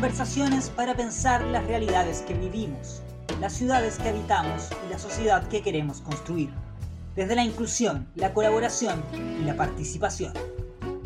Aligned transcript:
Conversaciones 0.00 0.70
para 0.70 0.96
pensar 0.96 1.42
las 1.42 1.66
realidades 1.66 2.22
que 2.22 2.32
vivimos, 2.32 3.02
las 3.38 3.52
ciudades 3.52 3.98
que 3.98 4.08
habitamos 4.08 4.70
y 4.86 4.90
la 4.90 4.98
sociedad 4.98 5.46
que 5.48 5.60
queremos 5.60 6.00
construir. 6.00 6.48
Desde 7.14 7.34
la 7.34 7.44
inclusión, 7.44 8.08
la 8.14 8.32
colaboración 8.32 9.04
y 9.12 9.44
la 9.44 9.56
participación. 9.56 10.32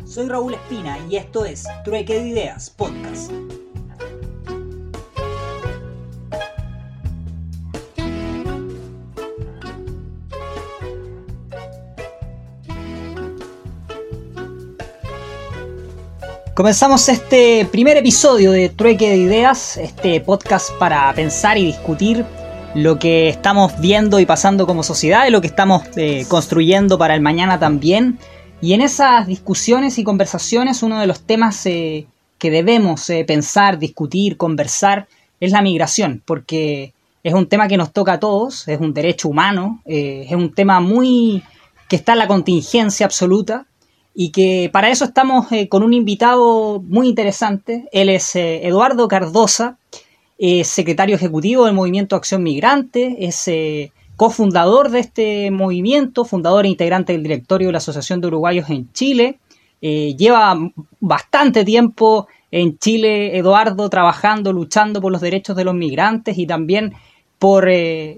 Soy 0.05 0.29
Raúl 0.29 0.53
Espina 0.53 0.97
y 1.09 1.17
esto 1.17 1.43
es 1.43 1.65
Trueque 1.83 2.21
de 2.21 2.29
Ideas 2.29 2.69
Podcast. 2.69 3.33
Comenzamos 16.55 17.09
este 17.09 17.67
primer 17.69 17.97
episodio 17.97 18.53
de 18.53 18.69
Trueque 18.69 19.09
de 19.09 19.17
Ideas, 19.17 19.75
este 19.75 20.21
podcast 20.21 20.71
para 20.79 21.13
pensar 21.13 21.57
y 21.57 21.65
discutir 21.65 22.23
lo 22.73 22.97
que 22.97 23.27
estamos 23.27 23.77
viendo 23.81 24.21
y 24.21 24.25
pasando 24.25 24.65
como 24.65 24.81
sociedad 24.81 25.27
y 25.27 25.31
lo 25.31 25.41
que 25.41 25.47
estamos 25.47 25.83
eh, 25.97 26.25
construyendo 26.29 26.97
para 26.97 27.13
el 27.13 27.19
mañana 27.19 27.59
también. 27.59 28.19
Y 28.61 28.71
en 28.71 28.79
esas 28.79 29.27
discusiones 29.27 29.97
y 29.97 30.05
conversaciones 30.05 30.81
uno 30.81 31.01
de 31.01 31.07
los 31.07 31.19
temas 31.23 31.65
eh, 31.65 32.07
que 32.37 32.51
debemos 32.51 33.09
eh, 33.09 33.25
pensar, 33.27 33.77
discutir, 33.77 34.37
conversar 34.37 35.09
es 35.41 35.51
la 35.51 35.61
migración, 35.61 36.23
porque 36.25 36.93
es 37.21 37.33
un 37.33 37.49
tema 37.49 37.67
que 37.67 37.75
nos 37.75 37.91
toca 37.91 38.13
a 38.13 38.19
todos, 38.21 38.65
es 38.69 38.79
un 38.79 38.93
derecho 38.93 39.27
humano, 39.27 39.81
es 39.85 40.31
un 40.31 40.53
tema 40.53 40.79
muy 40.79 41.43
que 41.89 41.97
está 41.97 42.13
en 42.13 42.19
la 42.19 42.27
contingencia 42.27 43.05
absoluta 43.05 43.65
y 44.17 44.31
que 44.31 44.69
para 44.71 44.89
eso 44.89 45.03
estamos 45.03 45.51
eh, 45.51 45.67
con 45.67 45.83
un 45.83 45.93
invitado 45.93 46.81
muy 46.81 47.09
interesante. 47.09 47.89
Él 47.91 48.07
es 48.07 48.35
eh, 48.37 48.65
Eduardo 48.65 49.09
Cardosa, 49.09 49.77
secretario 50.63 51.15
ejecutivo 51.15 51.65
del 51.65 51.75
Movimiento 51.75 52.15
Acción 52.15 52.41
Migrante, 52.41 53.17
es 53.19 53.47
eh, 53.47 53.91
cofundador 54.15 54.89
de 54.89 54.99
este 54.99 55.51
movimiento, 55.51 56.23
fundador 56.23 56.65
e 56.65 56.69
integrante 56.69 57.11
del 57.13 57.23
directorio 57.23 57.67
de 57.67 57.73
la 57.73 57.77
Asociación 57.79 58.21
de 58.21 58.27
Uruguayos 58.27 58.69
en 58.69 58.91
Chile. 58.93 59.39
lleva 59.81 60.57
bastante 60.99 61.63
tiempo 61.65 62.27
en 62.51 62.77
Chile, 62.77 63.37
Eduardo, 63.37 63.89
trabajando, 63.89 64.53
luchando 64.53 65.01
por 65.01 65.11
los 65.11 65.21
derechos 65.21 65.55
de 65.57 65.65
los 65.65 65.73
migrantes 65.73 66.37
y 66.37 66.47
también 66.47 66.93
por 67.37 67.69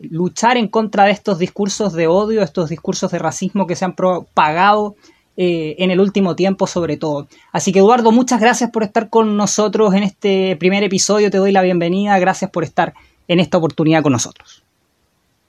luchar 0.09 0.57
en 0.57 0.67
contra 0.67 1.05
de 1.05 1.11
estos 1.11 1.39
discursos 1.39 1.93
de 1.93 2.07
odio, 2.07 2.41
estos 2.43 2.69
discursos 2.69 3.11
de 3.11 3.19
racismo 3.19 3.65
que 3.65 3.75
se 3.75 3.85
han 3.85 3.95
propagado 3.95 4.95
eh, 5.39 5.75
en 5.77 5.91
el 5.91 5.99
último 5.99 6.35
tiempo 6.35 6.65
sobre 6.65 6.97
todo. 6.97 7.27
Así 7.51 7.71
que 7.71 7.79
Eduardo, 7.79 8.11
muchas 8.11 8.41
gracias 8.41 8.71
por 8.71 8.81
estar 8.81 9.09
con 9.09 9.37
nosotros 9.37 9.93
en 9.93 10.01
este 10.01 10.55
primer 10.55 10.83
episodio, 10.83 11.29
te 11.29 11.37
doy 11.37 11.51
la 11.51 11.61
bienvenida, 11.61 12.17
gracias 12.17 12.49
por 12.49 12.63
estar 12.63 12.95
en 13.27 13.39
esta 13.39 13.59
oportunidad 13.59 14.01
con 14.01 14.13
nosotros. 14.13 14.63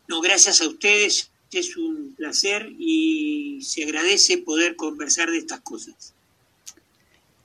No, 0.06 0.20
gracias 0.20 0.60
a 0.60 0.68
ustedes, 0.68 1.30
es 1.52 1.76
un 1.78 2.14
placer 2.16 2.70
y 2.78 3.60
se 3.62 3.84
agradece 3.84 4.36
poder 4.38 4.76
conversar 4.76 5.30
de 5.30 5.38
estas 5.38 5.60
cosas. 5.60 6.12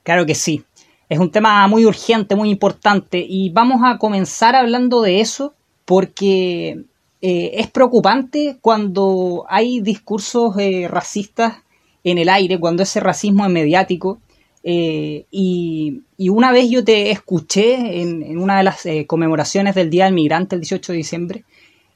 Claro 0.03 0.25
que 0.25 0.35
sí, 0.35 0.63
es 1.07 1.19
un 1.19 1.31
tema 1.31 1.65
muy 1.69 1.85
urgente, 1.85 2.35
muy 2.35 2.49
importante 2.49 3.25
y 3.25 3.51
vamos 3.51 3.81
a 3.85 3.97
comenzar 3.97 4.55
hablando 4.55 5.01
de 5.01 5.21
eso 5.21 5.53
porque 5.85 6.83
eh, 7.21 7.51
es 7.53 7.71
preocupante 7.71 8.57
cuando 8.59 9.45
hay 9.47 9.79
discursos 9.79 10.57
eh, 10.57 10.89
racistas 10.89 11.62
en 12.03 12.17
el 12.17 12.29
aire, 12.29 12.59
cuando 12.59 12.83
ese 12.83 12.99
racismo 12.99 13.45
es 13.45 13.51
mediático. 13.51 14.19
Eh, 14.63 15.25
y, 15.31 16.01
una 16.29 16.51
vez 16.51 16.69
yo 16.69 16.83
te 16.83 17.11
escuché 17.11 18.01
en, 18.01 18.37
una 18.37 18.57
de 18.57 18.63
las 18.63 18.85
eh, 18.85 19.05
conmemoraciones 19.05 19.75
del 19.75 19.89
Día 19.89 20.05
del 20.05 20.13
Migrante, 20.13 20.55
el 20.55 20.61
18 20.61 20.93
de 20.93 20.97
diciembre, 20.97 21.43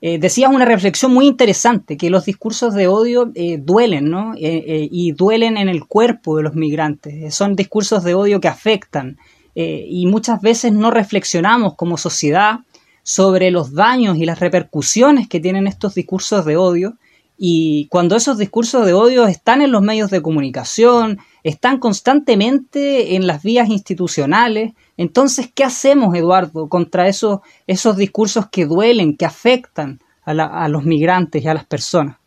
eh, 0.01 0.19
decías 0.19 0.51
una 0.53 0.65
reflexión 0.65 1.13
muy 1.13 1.25
interesante, 1.25 1.97
que 1.97 2.09
los 2.09 2.25
discursos 2.25 2.75
de 2.75 2.87
odio 2.87 3.31
duelen, 3.59 4.09
¿no? 4.09 4.33
y 4.37 5.11
duelen 5.13 5.57
en 5.57 5.69
el 5.69 5.85
cuerpo 5.85 6.37
de 6.37 6.43
los 6.43 6.53
migrantes. 6.53 7.33
Son 7.33 7.55
discursos 7.55 8.03
de 8.03 8.13
odio 8.13 8.39
que 8.39 8.47
afectan. 8.47 9.17
y 9.55 10.05
muchas 10.05 10.39
veces 10.41 10.71
no 10.71 10.91
reflexionamos 10.91 11.73
como 11.73 11.97
sociedad 11.97 12.59
sobre 13.01 13.49
los 13.49 13.73
daños 13.73 14.17
y 14.17 14.25
las 14.25 14.39
repercusiones 14.39 15.27
que 15.27 15.39
tienen 15.39 15.65
estos 15.65 15.95
discursos 15.95 16.45
de 16.45 16.57
odio 16.57 16.97
y 17.37 17.87
cuando 17.89 18.15
esos 18.15 18.39
discursos 18.39 18.85
de 18.85 18.93
odio 18.93 19.27
están 19.27 19.61
en 19.61 19.71
los 19.71 19.83
medios 19.83 20.09
de 20.09 20.23
comunicación, 20.23 21.19
están 21.43 21.79
constantemente 21.79 23.15
en 23.15 23.27
las 23.27 23.43
vías 23.43 23.69
institucionales, 23.69 24.73
entonces, 24.97 25.47
¿qué 25.53 25.63
hacemos, 25.63 26.15
Eduardo, 26.15 26.67
contra 26.67 27.07
esos, 27.07 27.41
esos 27.67 27.95
discursos 27.95 28.49
que 28.51 28.65
duelen, 28.65 29.15
que 29.15 29.25
afectan 29.25 30.01
a, 30.25 30.67
los 30.67 30.83
migrantes 30.83 31.43
y 31.43 31.47
a 31.47 31.53
las 31.53 31.65
personas? 31.65 32.17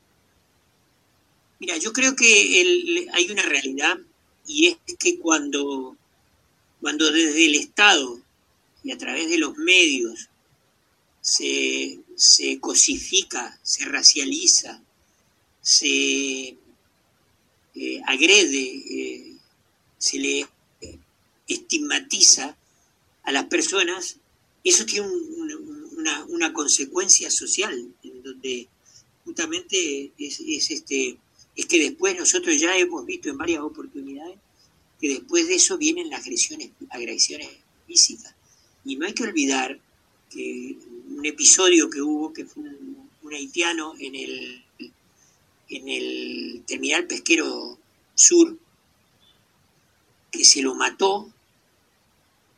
Mira, 1.58 1.76
yo 1.76 1.92
creo 1.92 2.14
que 2.14 3.04
hay 3.12 3.30
una 3.30 3.42
realidad 3.42 3.98
y 4.46 4.68
es 4.68 4.76
que 4.96 5.18
cuando, 5.18 5.96
cuando 6.80 7.10
desde 7.10 7.46
el 7.46 7.56
Estado 7.56 8.20
y 8.84 8.92
a 8.92 8.96
través 8.96 9.28
de 9.28 9.38
los 9.38 9.56
medios 9.56 10.28
se, 11.20 11.98
se 12.14 12.60
cosifica, 12.60 13.58
se 13.62 13.84
racializa, 13.84 14.80
se 15.70 16.56
eh, 17.76 18.02
agrede, 18.04 18.58
eh, 18.58 19.36
se 19.98 20.18
le 20.18 20.46
estigmatiza 21.46 22.56
a 23.22 23.30
las 23.30 23.44
personas, 23.44 24.16
eso 24.64 24.84
tiene 24.84 25.08
una, 25.08 26.52
consecuencia 26.52 27.30
social, 27.30 27.94
en 28.02 28.22
donde 28.24 28.66
justamente 29.24 30.10
es, 30.18 30.40
este, 30.40 31.16
es 31.54 31.66
que 31.66 31.78
después 31.78 32.18
nosotros 32.18 32.58
ya 32.58 32.76
hemos 32.76 33.06
visto 33.06 33.28
en 33.28 33.38
varias 33.38 33.60
oportunidades 33.60 34.38
que 35.00 35.08
después 35.08 35.46
de 35.46 35.54
eso 35.54 35.78
vienen 35.78 36.10
las 36.10 36.22
agresiones, 36.22 36.70
agresiones 36.90 37.48
físicas. 37.86 38.34
Y 38.84 38.96
no 38.96 39.06
hay 39.06 39.14
que 39.14 39.22
olvidar 39.22 39.78
que 40.30 40.76
un 41.08 41.24
episodio 41.24 41.88
que 41.88 42.02
hubo, 42.02 42.32
que 42.32 42.44
fue 42.44 42.64
un 43.22 43.32
haitiano 43.32 43.94
en 44.00 44.16
el 44.16 44.64
en 45.70 45.88
el 45.88 46.64
terminal 46.66 47.06
pesquero 47.06 47.78
sur, 48.14 48.58
que 50.30 50.44
se 50.44 50.62
lo 50.62 50.74
mató 50.74 51.32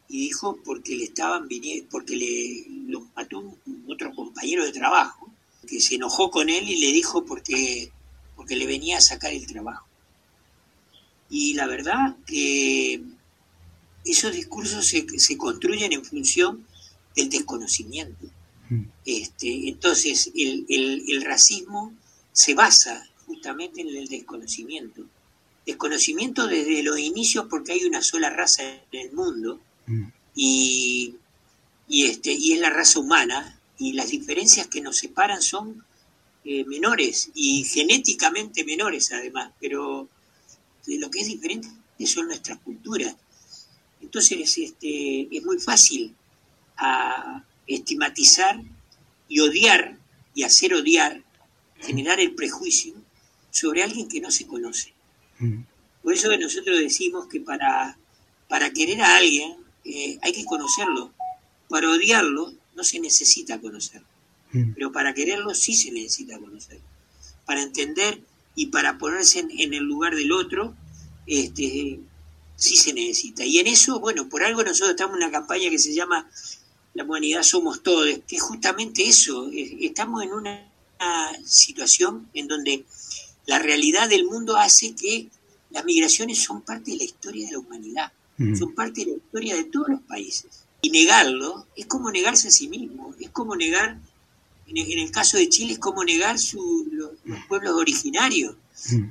y 0.09 0.21
dijo 0.21 0.59
porque 0.65 0.97
le 0.97 1.05
estaban 1.05 1.49
viniendo, 1.49 1.89
porque 1.91 2.17
le 2.17 2.67
lo 2.91 3.01
mató 3.17 3.39
un, 3.39 3.85
otro 3.89 4.15
compañero 4.15 4.65
de 4.65 4.73
trabajo, 4.73 5.31
que 5.67 5.81
se 5.81 5.95
enojó 5.95 6.31
con 6.31 6.49
él 6.49 6.69
y 6.69 6.79
le 6.79 6.93
dijo 6.93 7.25
porque, 7.25 7.91
porque 8.37 8.57
le 8.57 8.67
venía 8.67 8.99
a 8.99 9.01
sacar 9.01 9.33
el 9.33 9.47
trabajo. 9.47 9.87
Y 11.31 11.55
la 11.55 11.67
verdad 11.67 12.17
que 12.27 13.03
esos 14.05 14.33
discursos 14.33 14.87
se, 14.87 15.07
se 15.19 15.39
construyen 15.39 15.93
en 15.93 16.05
función 16.05 16.67
del 17.17 17.31
desconocimiento. 17.31 18.27
Mm. 18.69 18.85
Este, 19.07 19.69
entonces, 19.69 20.31
el, 20.35 20.67
el, 20.69 21.05
el 21.09 21.23
racismo 21.25 21.95
se 22.33 22.55
basa 22.55 23.09
justamente 23.27 23.81
en 23.81 23.89
el 23.89 24.09
desconocimiento. 24.09 25.05
Desconocimiento 25.67 26.47
desde 26.47 26.83
los 26.83 26.99
inicios 26.99 27.47
porque 27.49 27.73
hay 27.73 27.85
una 27.85 28.03
sola 28.03 28.31
raza 28.31 28.63
en 28.65 29.01
el 29.01 29.13
mundo 29.13 29.61
mm. 29.87 30.05
y, 30.35 31.15
y, 31.89 32.07
este, 32.07 32.33
y 32.33 32.53
es 32.53 32.61
la 32.61 32.71
raza 32.71 32.99
humana 32.99 33.59
y 33.79 33.93
las 33.93 34.11
diferencias 34.11 34.67
que 34.67 34.81
nos 34.81 34.97
separan 34.97 35.43
son 35.43 35.85
eh, 36.45 36.65
menores 36.65 37.31
y 37.35 37.65
genéticamente 37.65 38.65
menores 38.65 39.13
además, 39.13 39.53
pero 39.61 40.09
lo 40.87 41.11
que 41.11 41.21
es 41.21 41.29
diferente 41.29 41.69
son 42.07 42.27
nuestras 42.27 42.59
culturas. 42.59 43.15
Entonces 44.01 44.59
este, 44.59 45.29
es 45.31 45.45
muy 45.45 45.59
fácil 45.59 46.15
a 46.77 47.45
estigmatizar 47.67 48.61
y 49.29 49.41
odiar 49.41 49.97
y 50.35 50.43
hacer 50.43 50.75
odiar 50.75 51.22
generar 51.83 52.21
el 52.21 52.35
prejuicio 52.35 52.95
sobre 53.51 53.83
alguien 53.83 54.09
que 54.09 54.21
no 54.21 54.31
se 54.31 54.47
conoce. 54.47 54.93
Mm. 55.39 55.63
Por 56.03 56.15
eso 56.15 56.35
nosotros 56.37 56.79
decimos 56.79 57.27
que 57.27 57.41
para, 57.41 57.97
para 58.49 58.73
querer 58.73 59.03
a 59.03 59.17
alguien 59.17 59.57
eh, 59.85 60.19
hay 60.23 60.33
que 60.33 60.45
conocerlo. 60.45 61.13
Para 61.69 61.91
odiarlo 61.91 62.53
no 62.75 62.85
se 62.85 62.99
necesita 63.01 63.61
conocerlo. 63.61 64.07
Mm. 64.53 64.73
Pero 64.75 64.93
para 64.93 65.15
quererlo 65.15 65.55
sí 65.55 65.75
se 65.75 65.93
necesita 65.93 66.39
conocerlo. 66.39 66.85
Para 67.45 67.63
entender 67.63 68.23
y 68.55 68.67
para 68.67 68.99
ponerse 68.99 69.41
en, 69.41 69.75
el 69.75 69.85
lugar 69.85 70.15
del 70.15 70.33
otro, 70.33 70.75
este, 71.27 72.01
sí 72.57 72.77
se 72.77 72.93
necesita. 72.93 73.45
Y 73.45 73.59
en 73.59 73.67
eso, 73.67 74.01
bueno, 74.01 74.29
por 74.29 74.43
algo 74.43 74.63
nosotros 74.63 74.91
estamos 74.91 75.17
en 75.17 75.25
una 75.25 75.33
campaña 75.33 75.71
que 75.71 75.79
se 75.79 75.95
llama 75.95 76.29
La 76.95 77.05
humanidad 77.05 77.43
somos 77.43 77.83
todos, 77.83 78.07
que 78.27 78.37
es 78.37 78.43
justamente 78.43 79.07
eso. 79.07 79.51
Estamos 79.53 80.23
en 80.23 80.33
una 80.33 80.72
situación 81.45 82.29
en 82.35 82.49
donde 82.49 82.85
la 83.47 83.59
realidad 83.59 84.09
del 84.09 84.25
mundo 84.25 84.57
hace 84.57 84.95
que 84.95 85.29
las 85.71 85.85
migraciones 85.85 86.43
son 86.43 86.63
parte 86.63 86.93
de 86.93 86.99
la 86.99 87.05
historia 87.05 87.47
de 87.47 87.53
la 87.53 87.59
humanidad, 87.59 88.13
son 88.59 88.75
parte 88.75 89.05
de 89.05 89.13
la 89.13 89.17
historia 89.17 89.57
de 89.57 89.65
todos 89.65 89.89
los 89.89 90.01
países. 90.03 90.65
Y 90.83 90.91
negarlo 90.91 91.67
es 91.77 91.87
como 91.87 92.11
negarse 92.11 92.49
a 92.49 92.51
sí 92.51 92.69
mismo, 92.69 93.15
es 93.21 93.31
como 93.31 93.55
negar, 93.57 93.99
en 94.67 94.99
el, 94.99 95.11
caso 95.11 95.37
de 95.37 95.49
Chile, 95.49 95.75
es 95.75 95.79
como 95.79 96.03
negar 96.05 96.39
su, 96.39 96.89
los, 96.91 97.11
pueblos 97.49 97.75
originarios. 97.75 98.57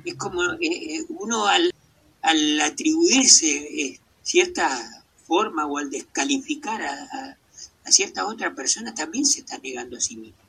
Es 0.04 0.14
como 0.16 0.42
eh, 0.42 0.58
eh, 0.60 1.04
uno 1.08 1.46
al, 1.46 1.72
al 2.20 2.60
atribuirse 2.60 3.48
eh, 3.48 4.00
cierta 4.22 5.04
forma 5.26 5.66
o 5.66 5.78
al 5.78 5.90
descalificar 5.90 6.82
a, 6.82 7.38
a, 7.84 7.90
cierta 7.90 8.26
otra 8.26 8.54
persona 8.54 8.94
también 8.94 9.24
se 9.24 9.40
está 9.40 9.58
negando 9.58 9.96
a 9.96 10.00
sí 10.00 10.16
mismo. 10.16 10.41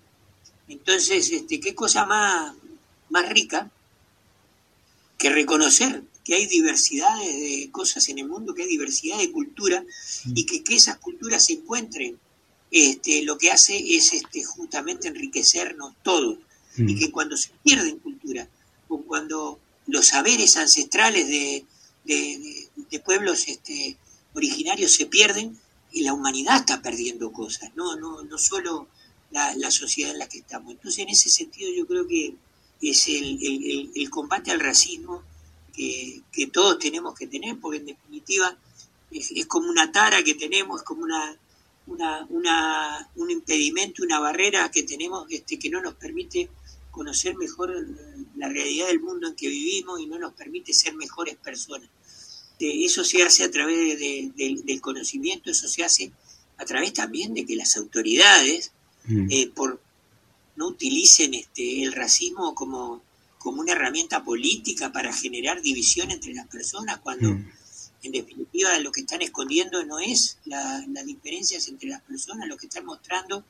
Entonces, 0.73 1.31
este, 1.31 1.59
¿qué 1.59 1.75
cosa 1.75 2.05
más, 2.05 2.53
más 3.09 3.29
rica 3.29 3.71
que 5.17 5.29
reconocer 5.29 6.03
que 6.23 6.35
hay 6.35 6.47
diversidad 6.47 7.15
de 7.19 7.69
cosas 7.71 8.09
en 8.09 8.17
el 8.19 8.27
mundo, 8.27 8.53
que 8.53 8.63
hay 8.63 8.69
diversidad 8.69 9.17
de 9.19 9.31
cultura 9.31 9.83
y 10.33 10.45
que, 10.45 10.63
que 10.63 10.75
esas 10.75 10.97
culturas 10.97 11.45
se 11.45 11.53
encuentren, 11.53 12.17
este, 12.71 13.23
lo 13.23 13.37
que 13.37 13.51
hace 13.51 13.77
es 13.95 14.13
este, 14.13 14.43
justamente 14.43 15.07
enriquecernos 15.07 15.93
todos. 16.01 16.39
Y 16.75 16.95
que 16.95 17.11
cuando 17.11 17.37
se 17.37 17.51
pierden 17.63 17.99
cultura, 17.99 18.49
o 18.87 19.03
cuando 19.03 19.59
los 19.85 20.07
saberes 20.07 20.57
ancestrales 20.57 21.27
de, 21.27 21.65
de, 22.03 22.99
pueblos 22.99 23.47
este, 23.47 23.95
originarios 24.33 24.93
se 24.93 25.05
pierden, 25.05 25.55
y 25.91 26.01
la 26.01 26.13
humanidad 26.13 26.61
está 26.61 26.81
perdiendo 26.81 27.31
cosas, 27.31 27.69
no, 27.75 27.95
no, 27.95 28.23
no 28.23 28.37
solo 28.39 28.87
la, 29.33 29.71
sociedad 29.71 30.12
en 30.12 30.19
la 30.19 30.30
que 30.30 30.39
estamos. 30.39 30.71
Entonces, 30.71 31.00
en 31.00 31.09
ese 31.09 31.30
sentido, 31.30 31.71
yo 31.74 31.85
creo 31.85 32.07
que 32.07 32.35
es 32.81 33.07
el 33.07 34.09
combate 34.09 34.51
al 34.51 34.59
racismo 34.59 35.24
que, 35.74 36.50
todos 36.51 36.80
tenemos 36.80 37.15
que 37.15 37.27
tener, 37.27 37.59
porque 37.59 37.80
en 37.80 37.88
definitiva 37.88 38.56
es, 39.12 39.45
como 39.47 39.69
una 39.69 39.91
tara 39.91 40.24
que 40.24 40.35
tenemos, 40.35 40.81
es 40.81 40.85
como 40.85 41.03
una, 41.03 41.38
una, 41.88 43.09
un 43.15 43.31
impedimento, 43.31 44.03
una 44.03 44.19
barrera 44.19 44.69
que 44.71 44.83
tenemos 44.83 45.25
este, 45.30 45.57
que 45.59 45.69
no 45.69 45.81
nos 45.81 45.95
permite 45.95 46.50
conocer 46.91 47.36
mejor 47.36 47.74
la 48.38 48.50
realidad 48.50 48.88
del 48.88 49.00
mundo 49.00 49.27
en 49.27 49.36
que 49.36 49.50
vivimos 49.50 50.00
y 50.00 50.06
no 50.06 50.19
nos 50.19 50.33
permite 50.33 50.74
ser 50.74 50.94
mejores 50.95 51.36
personas. 51.36 51.89
Eso 52.59 53.03
se 53.03 53.24
hace 53.24 53.44
a 53.44 53.51
través 53.51 54.00
del 54.00 54.81
conocimiento, 54.81 55.50
eso 55.50 55.68
se 55.68 55.83
hace 55.83 56.12
a 56.57 56.65
través 56.65 56.94
también 56.94 57.33
de 57.33 57.45
que 57.45 57.56
las 57.56 57.75
autoridades 57.77 58.71
mm. 59.05 59.27
eh, 59.29 59.51
por, 59.53 59.81
no 60.55 60.67
utilicen 60.67 61.33
este, 61.33 61.83
el 61.83 61.94
racismo 61.94 62.53
como, 62.55 63.01
como 63.38 63.61
una 63.61 63.73
herramienta 63.73 64.23
política 64.23 64.91
para 64.91 65.13
generar 65.13 65.61
división 65.61 66.11
entre 66.11 66.33
las 66.33 66.47
personas, 66.47 67.00
cuando 67.00 67.31
mm. 67.31 67.51
en 68.03 68.11
definitiva 68.11 68.77
lo 68.79 68.91
que 68.91 69.01
están 69.01 69.21
escondiendo 69.21 69.83
no 69.85 70.00
es 70.00 70.38
las 70.45 71.05
diferencias 71.05 71.67
entre 71.67 71.89
las 71.89 72.01
personas, 72.01 72.47
lo 72.47 72.57
que 72.57 72.67
están 72.67 72.85
mostrando 72.85 73.45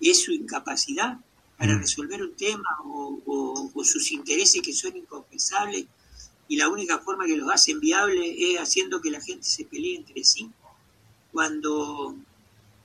es 0.00 0.22
su 0.22 0.32
incapacidad 0.32 1.18
para 1.58 1.74
mm. 1.74 1.80
resolver 1.80 2.22
un 2.22 2.34
tema 2.34 2.68
o, 2.84 3.70
sus 3.84 4.10
intereses 4.10 4.62
que 4.62 4.72
son 4.72 4.96
inconfesables 4.96 5.86
y 6.48 6.56
la 6.56 6.68
única 6.68 6.98
forma 6.98 7.26
que 7.26 7.36
los 7.36 7.50
hacen 7.52 7.78
viables 7.78 8.34
es 8.36 8.58
haciendo 8.58 9.00
que 9.00 9.10
la 9.10 9.20
gente 9.20 9.44
se 9.44 9.64
pelee 9.64 9.96
entre 9.96 10.24
sí, 10.24 10.50
cuando, 11.32 12.16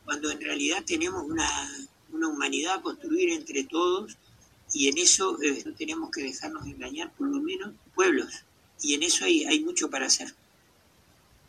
cuando 0.06 0.30
en 0.30 0.42
realidad 0.42 0.84
tenemos 0.86 1.24
una, 1.24 1.48
una 2.14 2.28
humanidad 2.28 2.76
a 2.76 2.82
construir 2.82 3.32
entre 3.32 3.64
todos 3.64 4.18
y 4.74 4.88
en 4.88 4.98
eso 4.98 5.38
eh, 5.42 5.64
no 5.66 5.74
tenemos 5.74 6.10
que 6.12 6.24
dejarnos 6.24 6.66
engañar, 6.66 7.12
por 7.18 7.28
lo 7.28 7.42
menos 7.42 7.72
pueblos, 7.94 8.46
y 8.82 8.94
en 8.94 9.04
eso 9.04 9.26
hay, 9.26 9.44
hay 9.46 9.60
mucho 9.64 9.90
para 9.90 10.06
hacer. 10.06 10.34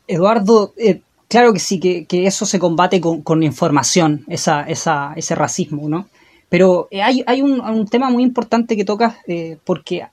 Eduardo, 0.08 0.74
eh, 0.76 1.02
claro 1.28 1.52
que 1.52 1.60
sí, 1.60 1.78
que, 1.78 2.06
eso 2.26 2.44
se 2.46 2.58
combate 2.58 3.00
con, 3.00 3.42
información, 3.42 4.24
esa, 4.28 4.62
esa, 4.64 5.14
ese 5.14 5.34
racismo, 5.34 5.88
¿no? 5.88 6.08
Pero 6.48 6.88
eh, 6.90 7.00
hay, 7.00 7.22
hay 7.26 7.40
un, 7.40 7.86
tema 7.86 8.10
muy 8.10 8.22
importante 8.22 8.76
que 8.76 8.84
tocas, 8.84 9.16
porque 9.64 10.06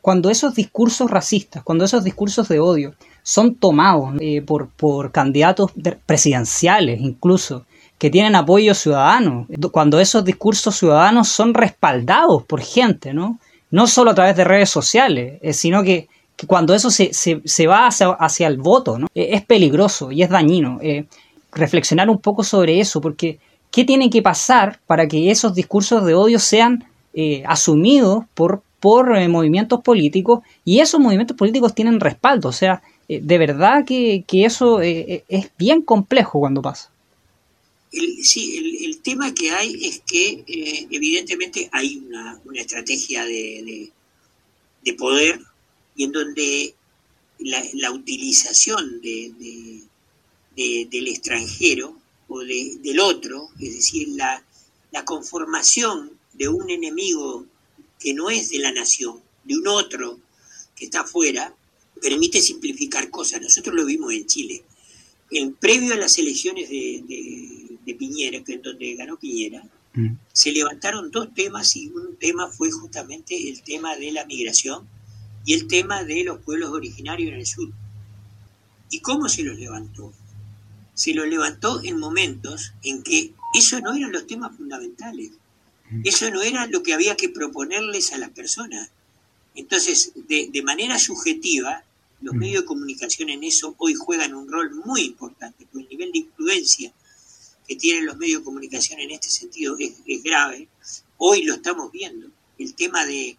cuando 0.00 0.30
esos 0.30 0.54
discursos 0.54 1.10
racistas, 1.10 1.64
cuando 1.64 1.84
esos 1.84 2.04
discursos 2.04 2.48
de 2.48 2.60
odio 2.60 2.94
son 3.24 3.56
tomados 3.56 4.14
por, 4.46 4.68
por 4.68 5.10
candidatos 5.10 5.72
presidenciales 6.04 7.00
incluso, 7.00 7.66
que 7.98 8.10
tienen 8.10 8.34
apoyo 8.34 8.74
ciudadano, 8.74 9.46
cuando 9.72 10.00
esos 10.00 10.24
discursos 10.24 10.76
ciudadanos 10.76 11.28
son 11.28 11.54
respaldados 11.54 12.44
por 12.44 12.60
gente, 12.60 13.14
¿no? 13.14 13.38
No 13.70 13.86
solo 13.86 14.10
a 14.10 14.14
través 14.14 14.36
de 14.36 14.44
redes 14.44 14.70
sociales, 14.70 15.38
eh, 15.42 15.52
sino 15.52 15.82
que, 15.82 16.08
cuando 16.46 16.74
eso 16.74 16.90
se, 16.90 17.12
se, 17.14 17.66
va 17.66 17.86
hacia, 17.86 18.46
el 18.46 18.58
voto, 18.58 18.98
¿no? 18.98 19.06
Eh, 19.14 19.30
es 19.32 19.44
peligroso 19.44 20.12
y 20.12 20.22
es 20.22 20.28
dañino. 20.28 20.78
Eh, 20.82 21.06
reflexionar 21.52 22.10
un 22.10 22.18
poco 22.18 22.44
sobre 22.44 22.80
eso, 22.80 23.00
porque 23.00 23.38
¿qué 23.70 23.84
tiene 23.84 24.10
que 24.10 24.20
pasar 24.20 24.78
para 24.86 25.08
que 25.08 25.30
esos 25.30 25.54
discursos 25.54 26.04
de 26.04 26.14
odio 26.14 26.38
sean 26.38 26.84
asumidos 27.46 28.24
por, 28.34 28.60
por 28.78 29.26
movimientos 29.30 29.80
políticos 29.80 30.40
y 30.66 30.80
esos 30.80 31.00
movimientos 31.00 31.34
políticos 31.34 31.74
tienen 31.74 31.98
respaldo? 31.98 32.50
O 32.50 32.52
sea, 32.52 32.82
de 33.08 33.38
verdad 33.38 33.86
que, 33.86 34.22
que 34.26 34.44
eso 34.44 34.82
es 34.82 35.50
bien 35.56 35.80
complejo 35.80 36.40
cuando 36.40 36.60
pasa. 36.60 36.90
El, 37.96 38.24
sí, 38.24 38.82
el, 38.84 38.98
tema 38.98 39.34
que 39.34 39.50
hay 39.50 39.86
es 39.86 40.02
que 40.06 40.44
eh, 40.46 40.86
evidentemente 40.90 41.68
hay 41.72 41.96
una, 41.96 42.40
estrategia 42.54 43.24
de, 43.24 43.90
poder 44.98 45.40
y 45.96 46.04
en 46.04 46.12
donde 46.12 46.74
la, 47.38 47.90
utilización 47.90 49.00
de, 49.00 49.82
del 50.54 51.08
extranjero 51.08 51.98
o 52.28 52.40
del 52.40 53.00
otro, 53.00 53.48
es 53.60 53.76
decir, 53.76 54.08
la, 54.08 54.44
la 54.92 55.04
conformación 55.04 56.12
de 56.34 56.48
un 56.48 56.70
enemigo 56.70 57.46
que 57.98 58.14
no 58.14 58.30
es 58.30 58.50
de 58.50 58.58
la 58.58 58.72
nación, 58.72 59.20
de 59.44 59.56
un 59.56 59.68
otro 59.68 60.18
que 60.74 60.84
está 60.86 61.00
afuera, 61.00 61.54
permite 62.00 62.40
simplificar 62.42 63.10
cosas. 63.10 63.40
Nosotros 63.40 63.74
lo 63.74 63.84
vimos 63.84 64.12
en 64.12 64.26
Chile. 64.26 64.64
En 65.30 65.54
previo 65.54 65.94
a 65.94 65.96
las 65.96 66.18
elecciones 66.18 66.68
de, 66.68 67.02
de 67.06 67.65
Piñera, 67.94 68.42
que 68.42 68.54
es 68.54 68.62
donde 68.62 68.94
ganó 68.94 69.18
Piñera, 69.18 69.62
mm. 69.94 70.08
se 70.32 70.52
levantaron 70.52 71.10
dos 71.10 71.32
temas 71.34 71.76
y 71.76 71.88
un 71.88 72.16
tema 72.16 72.48
fue 72.48 72.70
justamente 72.70 73.48
el 73.48 73.62
tema 73.62 73.96
de 73.96 74.12
la 74.12 74.24
migración 74.26 74.86
y 75.44 75.54
el 75.54 75.68
tema 75.68 76.04
de 76.04 76.24
los 76.24 76.40
pueblos 76.42 76.70
originarios 76.70 77.32
en 77.32 77.38
el 77.38 77.46
sur. 77.46 77.70
¿Y 78.90 79.00
cómo 79.00 79.28
se 79.28 79.42
los 79.44 79.58
levantó? 79.58 80.12
Se 80.94 81.14
los 81.14 81.26
levantó 81.26 81.82
en 81.82 81.98
momentos 81.98 82.72
en 82.82 83.02
que 83.02 83.32
eso 83.54 83.80
no 83.80 83.94
eran 83.94 84.12
los 84.12 84.26
temas 84.26 84.56
fundamentales, 84.56 85.30
mm. 85.90 86.02
eso 86.04 86.30
no 86.30 86.42
era 86.42 86.66
lo 86.66 86.82
que 86.82 86.94
había 86.94 87.16
que 87.16 87.28
proponerles 87.28 88.12
a 88.12 88.18
las 88.18 88.30
personas. 88.30 88.90
Entonces, 89.54 90.12
de, 90.28 90.50
de 90.52 90.62
manera 90.62 90.98
subjetiva, 90.98 91.84
los 92.20 92.34
mm. 92.34 92.38
medios 92.38 92.62
de 92.62 92.66
comunicación 92.66 93.30
en 93.30 93.44
eso 93.44 93.74
hoy 93.78 93.94
juegan 93.94 94.34
un 94.34 94.50
rol 94.50 94.74
muy 94.84 95.02
importante, 95.02 95.66
por 95.66 95.82
el 95.82 95.88
nivel 95.88 96.12
de 96.12 96.18
influencia 96.18 96.92
que 97.66 97.76
tienen 97.76 98.06
los 98.06 98.16
medios 98.16 98.40
de 98.40 98.44
comunicación 98.44 99.00
en 99.00 99.10
este 99.10 99.28
sentido 99.28 99.76
es, 99.78 100.22
grave. 100.22 100.68
Hoy 101.18 101.42
lo 101.42 101.54
estamos 101.54 101.90
viendo. 101.90 102.28
El 102.58 102.74
tema 102.74 103.04
de 103.04 103.36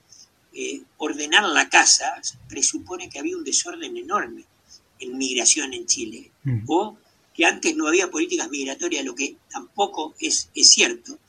eh, 0.53 0.81
ordenar 0.97 1.43
la 1.45 1.69
casa 1.69 2.21
presupone 2.49 3.09
que 3.09 3.19
había 3.19 3.37
un 3.37 3.43
desorden 3.43 3.95
enorme 3.97 4.45
en 4.99 5.17
migración 5.17 5.73
en 5.73 5.85
Chile. 5.85 6.31
Mm. 6.43 6.63
O 6.67 6.97
que 7.33 7.45
antes 7.45 7.75
no 7.75 7.87
había 7.87 8.09
políticas 8.09 8.49
migratorias, 8.49 9.05
lo 9.05 9.15
que 9.15 9.37
tampoco 9.49 10.15
es, 10.19 10.49
es 10.55 10.71
cierto. 10.71 11.19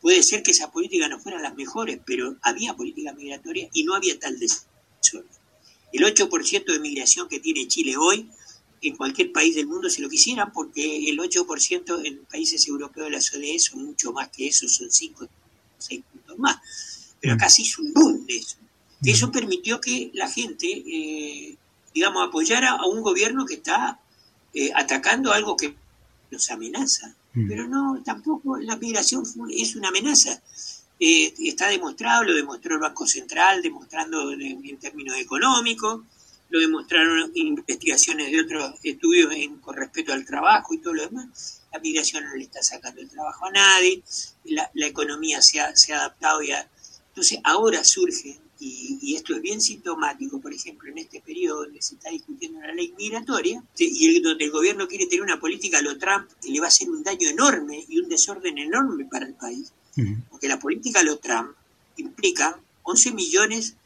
Puede 0.00 0.22
ser 0.22 0.42
que 0.42 0.52
esas 0.52 0.70
políticas 0.70 1.10
no 1.10 1.20
fueran 1.20 1.42
las 1.42 1.54
mejores, 1.54 2.00
pero 2.06 2.36
había 2.40 2.74
políticas 2.74 3.14
migratorias 3.14 3.70
y 3.74 3.84
no 3.84 3.94
había 3.94 4.18
tal 4.18 4.38
desorden. 4.38 5.28
El 5.92 6.04
8% 6.04 6.64
de 6.64 6.80
migración 6.80 7.28
que 7.28 7.40
tiene 7.40 7.68
Chile 7.68 7.96
hoy 7.96 8.30
en 8.82 8.96
cualquier 8.96 9.32
país 9.32 9.54
del 9.54 9.66
mundo 9.66 9.90
si 9.90 10.00
lo 10.00 10.08
quisieran, 10.08 10.52
porque 10.52 11.08
el 11.08 11.18
8% 11.18 12.06
en 12.06 12.24
países 12.24 12.66
europeos 12.66 13.06
de 13.06 13.10
la 13.10 13.18
OCDE 13.18 13.58
son 13.58 13.84
mucho 13.84 14.12
más 14.12 14.28
que 14.28 14.48
eso, 14.48 14.68
son 14.68 14.90
5 14.90 15.24
o 15.24 15.28
6 15.78 16.02
puntos 16.10 16.38
más. 16.38 16.56
Pero 17.20 17.34
acá 17.34 17.50
sí 17.50 17.62
es 17.62 17.78
un 17.78 17.92
boom 17.92 18.26
de 18.26 18.36
eso. 18.38 18.56
Y 19.02 19.10
eso 19.10 19.30
permitió 19.30 19.80
que 19.80 20.10
la 20.14 20.28
gente, 20.30 20.66
eh, 20.66 21.56
digamos, 21.94 22.26
apoyara 22.26 22.70
a 22.70 22.86
un 22.86 23.02
gobierno 23.02 23.44
que 23.44 23.54
está 23.54 24.00
eh, 24.54 24.70
atacando 24.74 25.32
algo 25.32 25.56
que 25.56 25.74
nos 26.30 26.50
amenaza. 26.50 27.14
Mm. 27.34 27.48
Pero 27.48 27.68
no, 27.68 28.02
tampoco 28.04 28.58
la 28.58 28.76
migración 28.76 29.24
es 29.50 29.76
una 29.76 29.88
amenaza. 29.88 30.42
Eh, 30.98 31.34
está 31.38 31.68
demostrado, 31.68 32.24
lo 32.24 32.34
demostró 32.34 32.74
el 32.74 32.80
Banco 32.80 33.06
Central, 33.06 33.62
demostrando 33.62 34.32
en 34.32 34.78
términos 34.78 35.16
económicos, 35.16 36.02
lo 36.50 36.60
demostraron 36.60 37.30
investigaciones 37.34 38.30
de 38.30 38.40
otros 38.40 38.74
estudios 38.82 39.32
con 39.60 39.76
respecto 39.76 40.12
al 40.12 40.24
trabajo 40.24 40.74
y 40.74 40.78
todo 40.78 40.94
lo 40.94 41.06
demás. 41.06 41.62
La 41.72 41.78
migración 41.78 42.24
no 42.24 42.34
le 42.34 42.44
está 42.44 42.62
sacando 42.62 43.00
el 43.00 43.08
trabajo 43.08 43.46
a 43.46 43.52
nadie, 43.52 44.02
la, 44.44 44.70
economía 44.74 45.40
se 45.40 45.60
ha, 45.60 45.74
se 45.76 45.92
ha 45.92 45.98
adaptado 45.98 46.42
ya. 46.42 46.68
Entonces 47.08 47.38
ahora 47.44 47.84
surge 47.84 48.40
y, 48.60 49.14
esto 49.16 49.34
es 49.34 49.40
bien 49.40 49.60
sintomático, 49.60 50.40
por 50.40 50.52
ejemplo, 50.52 50.90
en 50.90 50.98
este 50.98 51.20
periodo 51.20 51.64
donde 51.64 51.80
se 51.80 51.94
está 51.94 52.10
discutiendo 52.10 52.58
una 52.58 52.72
ley 52.72 52.92
migratoria 52.98 53.62
y 53.78 54.20
donde 54.20 54.44
el 54.44 54.50
gobierno 54.50 54.86
quiere 54.86 55.06
tener 55.06 55.22
una 55.22 55.40
política 55.40 55.78
a 55.78 55.82
lo 55.82 55.96
Trump 55.98 56.28
que 56.42 56.50
le 56.50 56.60
va 56.60 56.66
a 56.66 56.68
hacer 56.68 56.90
un 56.90 57.02
daño 57.02 57.28
enorme 57.28 57.84
y 57.88 57.98
un 57.98 58.08
desorden 58.08 58.58
enorme 58.58 59.06
para 59.06 59.26
el 59.26 59.34
país, 59.34 59.72
porque 60.28 60.48
la 60.48 60.58
política 60.58 61.00
a 61.00 61.04
lo 61.04 61.18
Trump 61.18 61.52
implica 61.96 62.60
11 62.82 63.12
millones 63.12 63.76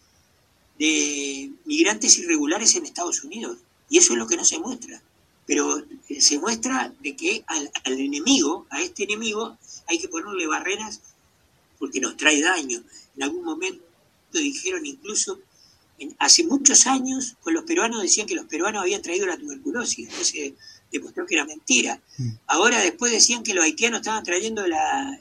de 0.78 1.50
migrantes 1.64 2.19
irregulares 2.19 2.75
en 2.75 2.85
Estados 2.85 3.23
Unidos, 3.25 3.59
y 3.88 3.99
eso 3.99 4.12
es 4.12 4.19
lo 4.19 4.26
que 4.26 4.37
no 4.37 4.45
se 4.45 4.59
muestra. 4.59 5.02
Pero 5.47 5.85
eh, 6.09 6.21
se 6.21 6.38
muestra 6.38 6.93
de 7.00 7.14
que 7.16 7.45
al, 7.47 7.71
al 7.85 8.00
enemigo, 8.00 8.66
a 8.71 8.83
este 8.83 9.04
enemigo, 9.04 9.59
hay 9.87 9.99
que 9.99 10.09
ponerle 10.09 10.47
barreras 10.47 11.00
porque 11.78 12.00
nos 12.00 12.16
trae 12.16 12.40
daño. 12.40 12.83
En 13.16 13.23
algún 13.23 13.45
momento 13.45 13.83
dijeron 14.33 14.85
incluso, 14.87 15.38
hace 16.19 16.45
muchos 16.45 16.87
años, 16.87 17.37
con 17.40 17.54
los 17.54 17.64
peruanos 17.64 18.02
decían 18.02 18.26
que 18.26 18.35
los 18.35 18.47
peruanos 18.47 18.83
habían 18.83 19.02
traído 19.02 19.26
la 19.26 19.37
tuberculosis, 19.37 20.09
se 20.23 20.54
demostró 20.90 21.26
que 21.26 21.35
era 21.35 21.45
mentira. 21.45 22.00
Mm. 22.19 22.31
Ahora 22.47 22.81
después 22.81 23.12
decían 23.12 23.43
que 23.43 23.54
los 23.54 23.64
haitianos 23.64 24.00
estaban 24.00 24.25
trayendo 24.25 24.66
la, 24.66 25.21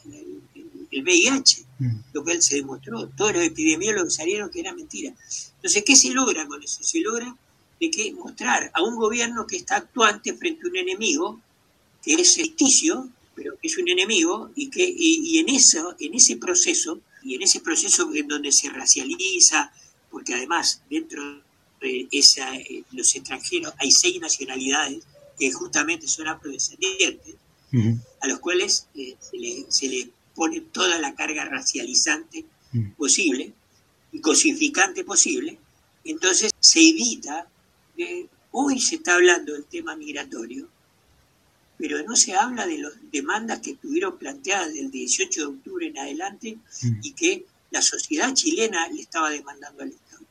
el 0.94 1.04
VIH, 1.04 1.66
mm. 1.80 1.96
lo 2.14 2.24
cual 2.24 2.42
se 2.42 2.56
demostró, 2.58 3.08
todos 3.10 3.34
los 3.34 3.44
epidemiólogos 3.44 4.16
salieron 4.16 4.50
que 4.50 4.60
era 4.60 4.74
mentira. 4.74 5.14
Entonces, 5.56 5.84
¿qué 5.86 5.96
se 5.96 6.12
logra 6.12 6.46
con 6.48 6.62
eso? 6.62 6.84
Se 6.84 7.00
logra 7.00 7.36
de 7.80 7.92
que 7.92 8.12
mostrar 8.14 8.72
a 8.74 8.82
un 8.82 8.96
gobierno 8.96 9.48
que 9.48 9.58
está 9.58 9.78
actuante 9.78 10.34
frente 10.34 10.62
a 10.66 10.70
un 10.70 10.78
enemigo, 10.78 11.40
que 12.04 12.14
es 12.14 12.36
ficticio, 12.36 13.10
pero 13.36 13.58
que 13.60 13.68
es 13.68 13.78
un 13.78 13.90
enemigo, 13.90 14.52
y 14.56 14.70
que 14.70 14.84
y, 14.86 15.40
en, 15.40 15.50
eso, 15.50 15.96
en 16.00 16.14
ese 16.14 16.38
proceso 16.38 17.00
y 17.24 17.36
en 17.36 17.42
ese 17.42 17.62
proceso 17.62 18.14
en 18.14 18.28
donde 18.28 18.52
se 18.52 18.70
racializa, 18.70 19.72
porque 20.12 20.34
además 20.34 20.82
dentro 20.90 21.42
de 21.82 22.08
esa, 22.12 22.56
eh, 22.56 22.84
los 22.92 23.16
extranjeros 23.16 23.74
hay 23.80 23.92
seis 23.92 24.20
nacionalidades 24.20 25.04
que 25.40 25.52
justamente 25.52 26.08
son 26.08 26.28
afrodescendientes, 26.28 27.36
a 28.22 28.28
los 28.28 28.40
cuales 28.40 28.88
eh, 28.94 29.16
se, 29.20 29.88
le, 29.88 30.10
pone 30.36 30.62
toda 30.62 31.00
la 31.00 31.16
carga 31.16 31.46
racializante 31.46 32.46
posible 32.98 33.54
y 34.12 34.20
cosificante 34.20 35.04
posible, 35.04 35.60
entonces 36.04 36.52
se 36.60 36.80
evita, 36.80 37.48
hoy 38.52 38.80
se 38.80 38.96
está 38.96 39.16
hablando 39.16 39.54
del 39.54 39.66
tema 39.66 39.96
migratorio, 39.96 40.68
pero 41.78 42.02
no 42.04 42.16
se 42.16 42.34
habla 42.34 42.66
de 42.66 42.78
las 42.78 42.94
demandas 43.12 43.60
que 43.60 43.72
estuvieron 43.72 44.18
planteadas 44.18 44.74
del 44.74 44.92
18 44.92 45.40
de 45.40 45.48
octubre 45.48 45.88
en 45.88 45.98
adelante 45.98 46.58
mm. 46.82 47.00
y 47.02 47.12
que 47.14 47.46
la 47.72 47.82
sociedad 47.82 48.34
chilena 48.34 48.88
le 48.90 49.02
estaba 49.02 49.30
demandando 49.30 49.84
al 49.84 49.90
Estado. 49.90 50.24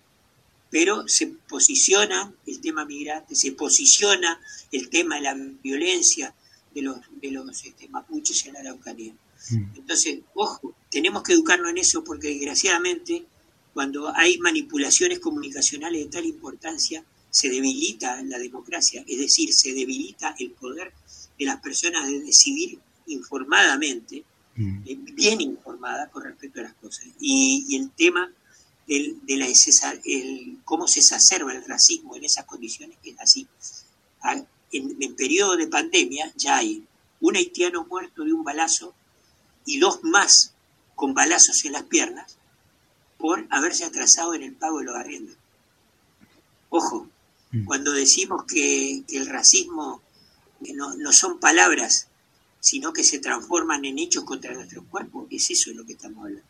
Pero 0.71 1.07
se 1.09 1.27
posiciona 1.27 2.33
el 2.47 2.61
tema 2.61 2.85
migrante, 2.85 3.35
se 3.35 3.53
posiciona 3.53 4.41
el 4.71 4.89
tema 4.89 5.17
de 5.17 5.21
la 5.23 5.35
violencia 5.35 6.35
de 6.75 6.83
los, 6.83 6.99
de 7.21 7.31
los 7.33 7.65
este, 7.65 7.89
mapuches 7.89 8.47
en 8.47 8.55
la 8.55 8.61
Araucanía. 8.61 9.13
Mm. 9.51 9.77
Entonces, 9.77 10.21
ojo, 10.35 10.75
tenemos 10.91 11.23
que 11.23 11.33
educarnos 11.33 11.71
en 11.71 11.79
eso 11.79 12.05
porque 12.05 12.29
desgraciadamente 12.29 13.27
cuando 13.73 14.15
hay 14.15 14.39
manipulaciones 14.39 15.19
comunicacionales 15.19 16.05
de 16.05 16.11
tal 16.11 16.27
importancia, 16.27 17.05
se 17.31 17.49
debilita 17.49 18.23
la 18.23 18.39
democracia, 18.39 19.03
es 19.07 19.19
decir, 19.19 19.53
se 19.55 19.73
debilita 19.73 20.35
el 20.39 20.51
poder 20.51 20.93
de 21.39 21.45
las 21.47 21.61
personas 21.61 22.07
de 22.07 22.21
decidir 22.21 22.79
informadamente, 23.07 24.25
mm. 24.57 24.83
eh, 24.87 24.99
bien 25.15 25.41
informada 25.41 26.11
con 26.11 26.25
respecto 26.25 26.61
a 26.61 26.65
las 26.65 26.75
cosas. 26.75 27.07
Y, 27.19 27.75
el 27.75 27.91
tema 27.93 28.31
del, 28.87 29.19
de 29.25 29.37
la, 29.37 29.47
el, 30.05 30.59
cómo 30.65 30.87
se 30.87 31.01
exacerba 31.01 31.55
el 31.55 31.65
racismo 31.65 32.17
en 32.17 32.25
esas 32.25 32.45
condiciones 32.45 32.99
es 33.03 33.19
así. 33.19 33.49
Ah, 34.21 34.45
en, 34.71 34.97
en 35.01 35.17
periodo 35.17 35.57
de 35.57 35.69
pandemia 35.69 36.33
ya 36.37 36.59
hay 36.59 36.85
un 37.21 37.37
haitiano 37.37 37.87
muerto 37.87 38.25
de 38.25 38.33
un 38.33 38.45
balazo 38.45 38.95
y 39.65 39.79
dos 39.79 40.03
más 40.03 40.55
con 40.95 41.15
balazos 41.15 41.65
en 41.65 41.73
las 41.73 41.85
piernas 41.85 42.37
por 43.19 43.47
haberse 43.51 43.85
atrasado 43.85 44.35
en 44.35 44.43
el 44.43 44.55
pago 44.55 44.79
de 44.79 44.85
los 44.85 44.97
arriendos. 44.97 45.37
Ojo, 46.71 47.09
mm. 47.53 47.65
cuando 47.65 47.93
decimos 47.93 48.45
que, 48.45 49.05
que 49.07 49.19
el 49.19 49.27
racismo 49.27 50.01
no, 50.75 50.95
no 50.97 51.13
son 51.13 51.39
palabras, 51.39 52.09
sino 52.61 52.93
que 52.93 53.03
se 53.05 53.19
transforman 53.19 53.85
en 53.85 53.99
hechos 53.99 54.25
contra 54.25 54.55
nuestro 54.55 54.85
cuerpo. 54.85 55.27
Es 55.31 55.51
eso 55.51 55.73
lo 55.73 55.85
que 55.85 55.95
estamos 55.95 56.25
hablando. 56.25 56.47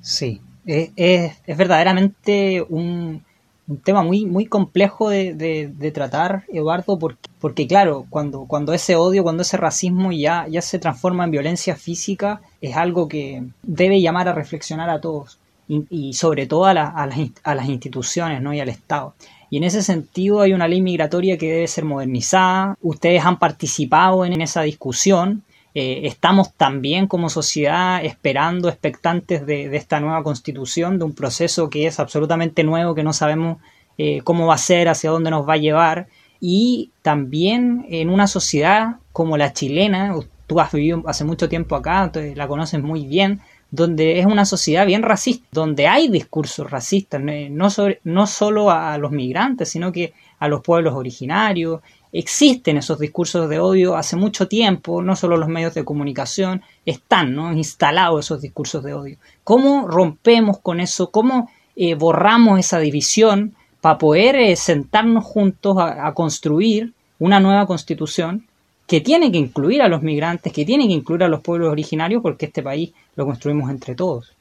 Sí, 0.00 0.40
es, 0.64 0.90
es, 0.96 1.56
verdaderamente 1.56 2.62
un, 2.62 3.24
un, 3.68 3.78
tema 3.78 4.02
muy, 4.02 4.26
muy 4.26 4.46
complejo 4.46 5.10
de, 5.10 5.34
de, 5.34 5.90
tratar, 5.92 6.44
Eduardo, 6.52 6.98
porque, 6.98 7.28
porque 7.40 7.66
claro, 7.66 8.06
cuando, 8.10 8.46
cuando 8.46 8.72
ese 8.72 8.96
odio, 8.96 9.22
cuando 9.22 9.42
ese 9.42 9.56
racismo 9.56 10.10
ya, 10.12 10.46
ya 10.48 10.62
se 10.62 10.78
transforma 10.78 11.24
en 11.24 11.30
violencia 11.30 11.76
física, 11.76 12.40
es 12.60 12.76
algo 12.76 13.08
que 13.08 13.44
debe 13.62 14.00
llamar 14.00 14.28
a 14.28 14.32
reflexionar 14.32 14.90
a 14.90 15.00
todos 15.00 15.38
y, 15.68 16.14
sobre 16.14 16.46
todo 16.46 16.64
a, 16.64 16.70
a, 16.70 17.06
las, 17.06 17.18
a 17.42 17.54
las 17.54 17.68
instituciones 17.68 18.40
¿no? 18.40 18.54
y 18.54 18.60
al 18.60 18.68
Estado. 18.68 19.14
Y 19.50 19.56
en 19.56 19.64
ese 19.64 19.82
sentido 19.82 20.40
hay 20.40 20.52
una 20.52 20.68
ley 20.68 20.82
migratoria 20.82 21.38
que 21.38 21.50
debe 21.52 21.68
ser 21.68 21.84
modernizada. 21.84 22.76
Ustedes 22.82 23.24
han 23.24 23.38
participado 23.38 24.24
en 24.24 24.40
esa 24.40 24.62
discusión. 24.62 25.42
Eh, 25.80 26.08
estamos 26.08 26.54
también 26.54 27.06
como 27.06 27.30
sociedad 27.30 28.04
esperando, 28.04 28.68
expectantes 28.68 29.46
de, 29.46 29.76
esta 29.76 30.00
nueva 30.00 30.24
constitución, 30.24 30.98
de 30.98 31.04
un 31.04 31.14
proceso 31.14 31.70
que 31.70 31.86
es 31.86 32.00
absolutamente 32.00 32.64
nuevo, 32.64 32.96
que 32.96 33.04
no 33.04 33.12
sabemos 33.12 33.58
eh, 33.96 34.20
cómo 34.24 34.48
va 34.48 34.54
a 34.54 34.58
ser, 34.58 34.88
hacia 34.88 35.10
dónde 35.10 35.30
nos 35.30 35.48
va 35.48 35.52
a 35.52 35.58
llevar. 35.58 36.08
Y 36.40 36.90
también 37.02 37.86
en 37.90 38.10
una 38.10 38.26
sociedad 38.26 38.96
como 39.12 39.36
la 39.36 39.52
chilena, 39.52 40.16
tú 40.48 40.58
has 40.58 40.72
vivido 40.72 41.04
hace 41.06 41.22
mucho 41.22 41.48
tiempo 41.48 41.76
acá, 41.76 42.10
la 42.34 42.48
conoces 42.48 42.82
muy 42.82 43.06
bien, 43.06 43.40
donde 43.70 44.18
es 44.18 44.26
una 44.26 44.46
sociedad 44.46 44.84
bien 44.84 45.04
racista, 45.04 45.46
donde 45.52 45.86
hay 45.86 46.08
discursos 46.08 46.68
racistas, 46.68 47.22
no 47.22 48.26
solo 48.26 48.70
a 48.72 48.98
los 48.98 49.12
migrantes, 49.12 49.68
sino 49.68 49.92
que 49.92 50.12
a 50.40 50.48
los 50.48 50.60
pueblos 50.60 50.94
originarios. 50.94 51.82
Existen 52.12 52.78
esos 52.78 52.98
discursos 52.98 53.48
de 53.48 53.58
odio 53.58 53.96
hace 53.96 54.16
mucho 54.16 54.48
tiempo, 54.48 55.02
no 55.02 55.14
solo 55.14 55.36
los 55.36 55.48
medios 55.48 55.74
de 55.74 55.84
comunicación, 55.84 56.62
están 56.86 57.34
¿no? 57.34 57.52
instalados 57.52 58.24
esos 58.24 58.40
discursos 58.40 58.82
de 58.82 58.94
odio. 58.94 59.18
¿Cómo 59.44 59.86
rompemos 59.86 60.58
con 60.60 60.80
eso? 60.80 61.10
¿Cómo 61.10 61.50
eh, 61.76 61.94
borramos 61.94 62.58
esa 62.58 62.78
división 62.78 63.54
para 63.80 63.98
poder 63.98 64.36
eh, 64.36 64.56
sentarnos 64.56 65.24
juntos 65.24 65.76
a 65.78 66.12
construir 66.14 66.92
una 67.18 67.40
nueva 67.40 67.66
constitución 67.66 68.48
que 68.88 69.02
tiene 69.02 69.30
que 69.30 69.36
incluir 69.36 69.82
a 69.82 69.88
los 69.88 70.02
migrantes, 70.02 70.50
que 70.50 70.64
tiene 70.64 70.86
que 70.86 70.94
incluir 70.94 71.22
a 71.22 71.28
los 71.28 71.42
pueblos 71.42 71.70
originarios, 71.70 72.22
porque 72.22 72.46
este 72.46 72.62
país 72.62 72.90
lo 73.16 73.26
construimos 73.26 73.70
entre 73.70 73.94
todos. 73.94 74.32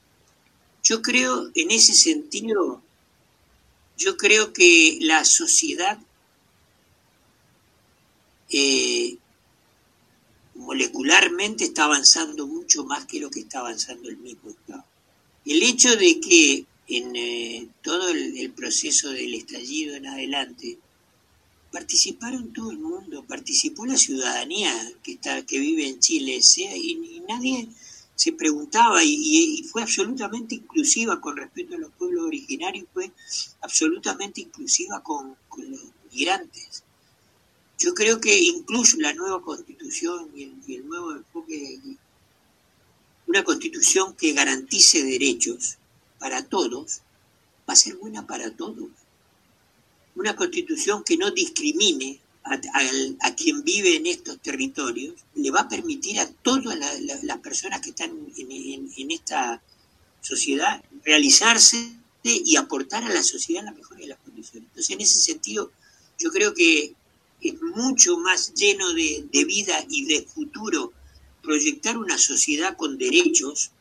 Yo 0.83 1.01
creo, 1.01 1.49
en 1.53 1.69
ese 1.69 1.93
sentido, 1.93 2.81
yo 3.97 4.15
creo 4.15 4.53
que 4.53 4.99
la 5.01 5.25
sociedad 5.25 5.99
eh, 8.51 9.17
molecularmente 10.55 11.65
está 11.65 11.85
avanzando 11.85 12.47
mucho 12.47 12.83
más 12.83 13.05
que 13.05 13.19
lo 13.19 13.29
que 13.29 13.41
está 13.41 13.59
avanzando 13.59 14.09
el 14.09 14.17
mismo 14.17 14.49
Estado. 14.49 14.85
El 15.45 15.63
hecho 15.63 15.95
de 15.95 16.19
que 16.19 16.65
en 16.87 17.15
eh, 17.15 17.67
todo 17.81 18.09
el 18.09 18.51
proceso 18.51 19.09
del 19.09 19.33
estallido 19.33 19.95
en 19.95 20.07
adelante, 20.07 20.79
participaron 21.71 22.53
todo 22.53 22.71
el 22.71 22.79
mundo, 22.79 23.25
participó 23.25 23.85
la 23.85 23.97
ciudadanía 23.97 24.73
que, 25.03 25.13
está, 25.13 25.45
que 25.45 25.59
vive 25.59 25.87
en 25.87 25.99
Chile, 25.99 26.41
sea, 26.41 26.75
y, 26.75 27.21
nadie 27.27 27.67
se 28.15 28.31
preguntaba 28.31 29.03
y, 29.03 29.63
fue 29.71 29.83
absolutamente 29.83 30.55
inclusiva 30.55 31.21
con 31.21 31.37
respecto 31.37 31.75
a 31.75 31.79
los 31.79 31.91
pueblos 31.91 32.25
originarios, 32.25 32.87
fue 32.93 33.11
absolutamente 33.61 34.41
inclusiva 34.41 35.03
con, 35.03 35.35
los 35.57 35.81
migrantes. 36.11 36.83
Yo 37.77 37.93
creo 37.93 38.19
que 38.19 38.37
incluso 38.37 38.97
la 38.99 39.13
nueva 39.13 39.41
constitución 39.41 40.31
y 40.35 40.75
el, 40.75 40.87
nuevo 40.87 41.11
enfoque, 41.11 41.79
una 43.27 43.43
constitución 43.43 44.15
que 44.15 44.33
garantice 44.33 45.03
derechos 45.03 45.77
para 46.19 46.43
todos, 46.43 47.01
va 47.69 47.73
a 47.73 47.75
ser 47.75 47.95
buena 47.97 48.25
para 48.25 48.51
todos 48.51 48.89
una 50.17 50.35
constitución 50.35 51.03
que 51.03 51.15
no 51.15 51.31
discrimine 51.31 52.19
a, 52.43 53.35
quien 53.35 53.63
vive 53.63 53.97
en 53.97 54.07
estos 54.07 54.39
territorios, 54.41 55.15
le 55.35 55.51
va 55.51 55.61
a 55.61 55.69
permitir 55.69 56.19
a 56.19 56.27
todas 56.27 56.77
las 57.23 57.37
personas 57.39 57.81
que 57.81 57.89
están 57.89 58.11
en, 58.37 59.11
esta 59.11 59.61
sociedad 60.21 60.81
realizarse 61.03 61.91
y 62.23 62.55
aportar 62.55 63.03
a 63.03 63.13
la 63.13 63.21
sociedad 63.21 63.63
la 63.63 63.73
mejor 63.73 63.97
de 63.97 64.07
las 64.07 64.19
condiciones. 64.19 64.69
Entonces, 64.69 64.89
en 64.89 65.01
ese 65.01 65.19
sentido, 65.19 65.71
yo 66.17 66.31
creo 66.31 66.53
que 66.53 66.95
es 67.41 67.61
mucho 67.61 68.17
más 68.17 68.53
lleno 68.53 68.93
de, 68.93 69.27
de 69.31 69.45
vida 69.45 69.85
y 69.89 70.05
de 70.05 70.23
futuro 70.23 70.93
proyectar 71.41 71.97
una 71.97 72.17
sociedad 72.17 72.75
con 72.75 72.97
derechos 72.97 73.71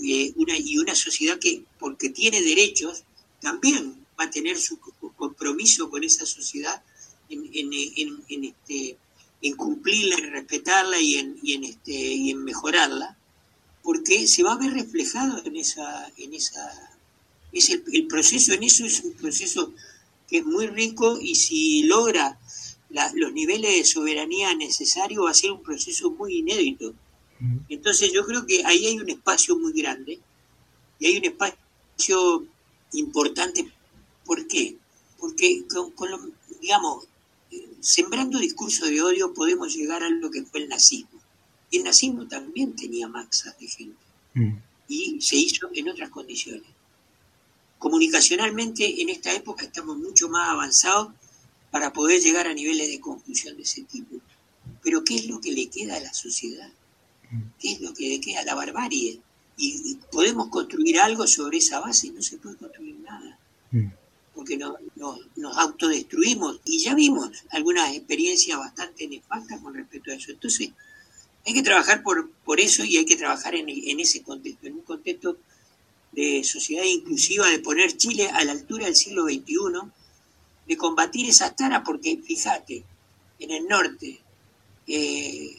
eh, 0.00 0.32
una, 0.36 0.56
y 0.56 0.78
una 0.78 0.94
sociedad 0.94 1.40
que, 1.40 1.64
porque 1.78 2.08
tiene 2.10 2.40
derechos, 2.40 3.02
también 3.40 4.06
va 4.18 4.24
a 4.24 4.30
tener 4.30 4.56
su 4.56 4.78
compromiso 5.16 5.90
con 5.90 6.04
esa 6.04 6.24
sociedad 6.24 6.82
en, 7.28 7.50
en, 7.52 8.44
este, 8.44 8.96
en 9.42 9.56
cumplirla, 9.56 10.14
en 10.16 10.30
respetarla 10.30 11.00
y 11.00 11.16
en, 11.16 11.36
y 11.42 11.54
en, 11.54 11.64
este, 11.64 11.92
y 11.92 12.30
en 12.30 12.44
mejorarla, 12.44 13.16
porque 13.82 14.28
se 14.28 14.44
va 14.44 14.52
a 14.52 14.58
ver 14.58 14.72
reflejado 14.72 15.44
en 15.44 15.56
esa, 15.56 16.12
en 16.16 16.32
esa, 16.32 16.96
es 17.52 17.68
el 17.70 18.06
proceso, 18.06 18.52
en 18.52 18.62
eso 18.62 18.84
es 18.84 19.00
un 19.00 19.14
proceso 19.14 19.74
que 20.28 20.38
es 20.38 20.44
muy 20.44 20.68
rico 20.68 21.18
y 21.20 21.34
si 21.34 21.82
logra 21.84 22.38
los 22.90 23.32
niveles 23.32 23.76
de 23.76 23.84
soberanía 23.84 24.54
necesarios 24.54 25.24
va 25.24 25.30
a 25.30 25.34
ser 25.34 25.52
un 25.52 25.62
proceso 25.62 26.10
muy 26.10 26.38
inédito. 26.38 26.94
Entonces 27.68 28.12
yo 28.12 28.24
creo 28.26 28.46
que 28.46 28.64
ahí 28.64 28.86
hay 28.86 28.98
un 28.98 29.08
espacio 29.08 29.56
muy 29.56 29.72
grande 29.72 30.18
y 30.98 31.06
hay 31.06 31.18
un 31.18 31.24
espacio 31.24 32.46
importante. 32.92 33.70
¿Por 34.24 34.46
qué? 34.46 34.76
Porque 35.18 35.64
con, 35.94 36.10
lo, 36.10 36.20
digamos, 36.60 37.06
sembrando 37.80 38.38
discursos 38.38 38.88
de 38.88 39.00
odio 39.02 39.32
podemos 39.34 39.74
llegar 39.74 40.02
a 40.02 40.10
lo 40.10 40.30
que 40.30 40.42
fue 40.42 40.60
el 40.60 40.68
nazismo. 40.68 41.20
Y 41.70 41.78
el 41.78 41.84
nazismo 41.84 42.26
también 42.26 42.74
tenía 42.74 43.06
masas 43.08 43.56
de 43.58 43.68
gente. 43.68 43.98
Y 44.88 45.20
se 45.20 45.36
hizo 45.36 45.68
en 45.74 45.88
otras 45.88 46.10
condiciones. 46.10 46.70
Comunicacionalmente 47.78 49.00
en 49.02 49.10
esta 49.10 49.32
época 49.32 49.64
estamos 49.64 49.96
mucho 49.98 50.28
más 50.28 50.48
avanzados 50.48 51.12
para 51.70 51.92
poder 51.92 52.20
llegar 52.20 52.46
a 52.46 52.54
niveles 52.54 52.88
de 52.88 53.00
conclusión 53.00 53.56
de 53.56 53.62
ese 53.62 53.82
tipo. 53.82 54.16
Pero 54.82 55.04
¿qué 55.04 55.16
es 55.16 55.26
lo 55.26 55.40
que 55.40 55.52
le 55.52 55.68
queda 55.68 55.96
a 55.96 56.00
la 56.00 56.12
sociedad? 56.12 56.70
¿Qué 57.58 57.72
es 57.72 57.80
lo 57.80 57.92
que 57.92 58.08
le 58.08 58.20
queda 58.20 58.40
a 58.40 58.44
la 58.44 58.54
barbarie? 58.54 59.20
Y, 59.56 59.96
podemos 60.10 60.48
construir 60.48 60.98
algo 61.00 61.26
sobre 61.26 61.58
esa 61.58 61.80
base 61.80 62.06
y 62.06 62.10
no 62.10 62.22
se 62.22 62.38
puede 62.38 62.56
construir 62.56 62.96
nada. 63.00 63.38
Porque 64.34 64.56
no, 64.56 64.76
nos 65.36 65.56
autodestruimos. 65.58 66.60
Y 66.64 66.78
ya 66.78 66.94
vimos 66.94 67.30
algunas 67.50 67.94
experiencias 67.94 68.58
bastante 68.58 69.08
nefastas 69.08 69.60
con 69.60 69.74
respecto 69.74 70.10
a 70.10 70.14
eso. 70.14 70.30
Entonces, 70.30 70.70
hay 71.44 71.54
que 71.54 71.62
trabajar 71.62 72.02
por, 72.02 72.30
por 72.44 72.60
eso 72.60 72.84
y 72.84 72.96
hay 72.96 73.04
que 73.04 73.16
trabajar 73.16 73.54
en, 73.54 73.68
en 73.68 74.00
ese 74.00 74.22
contexto, 74.22 74.66
en 74.66 74.74
un 74.74 74.82
contexto 74.82 75.38
de 76.12 76.42
sociedad 76.44 76.84
inclusiva, 76.84 77.48
de 77.48 77.58
poner 77.58 77.96
Chile 77.96 78.28
a 78.28 78.44
la 78.44 78.52
altura 78.52 78.86
del 78.86 78.96
siglo 78.96 79.24
XXI, 79.24 79.54
de 80.68 80.76
combatir 80.76 81.28
esas 81.28 81.56
taras, 81.56 81.82
porque 81.84 82.20
fíjate, 82.22 82.84
en 83.38 83.50
el 83.50 83.66
norte, 83.66 84.20
eh, 84.86 85.56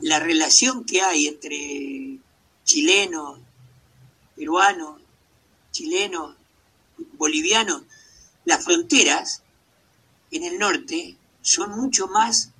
la 0.00 0.20
relación 0.20 0.84
que 0.84 1.02
hay 1.02 1.26
entre 1.26 2.18
chilenos, 2.64 3.40
peruanos, 4.36 5.00
chilenos, 5.72 6.36
bolivianos, 7.18 7.82
las 8.44 8.64
fronteras 8.64 9.42
en 10.30 10.44
el 10.44 10.58
norte 10.58 11.16
son 11.42 11.72
mucho 11.72 12.06
más 12.06 12.50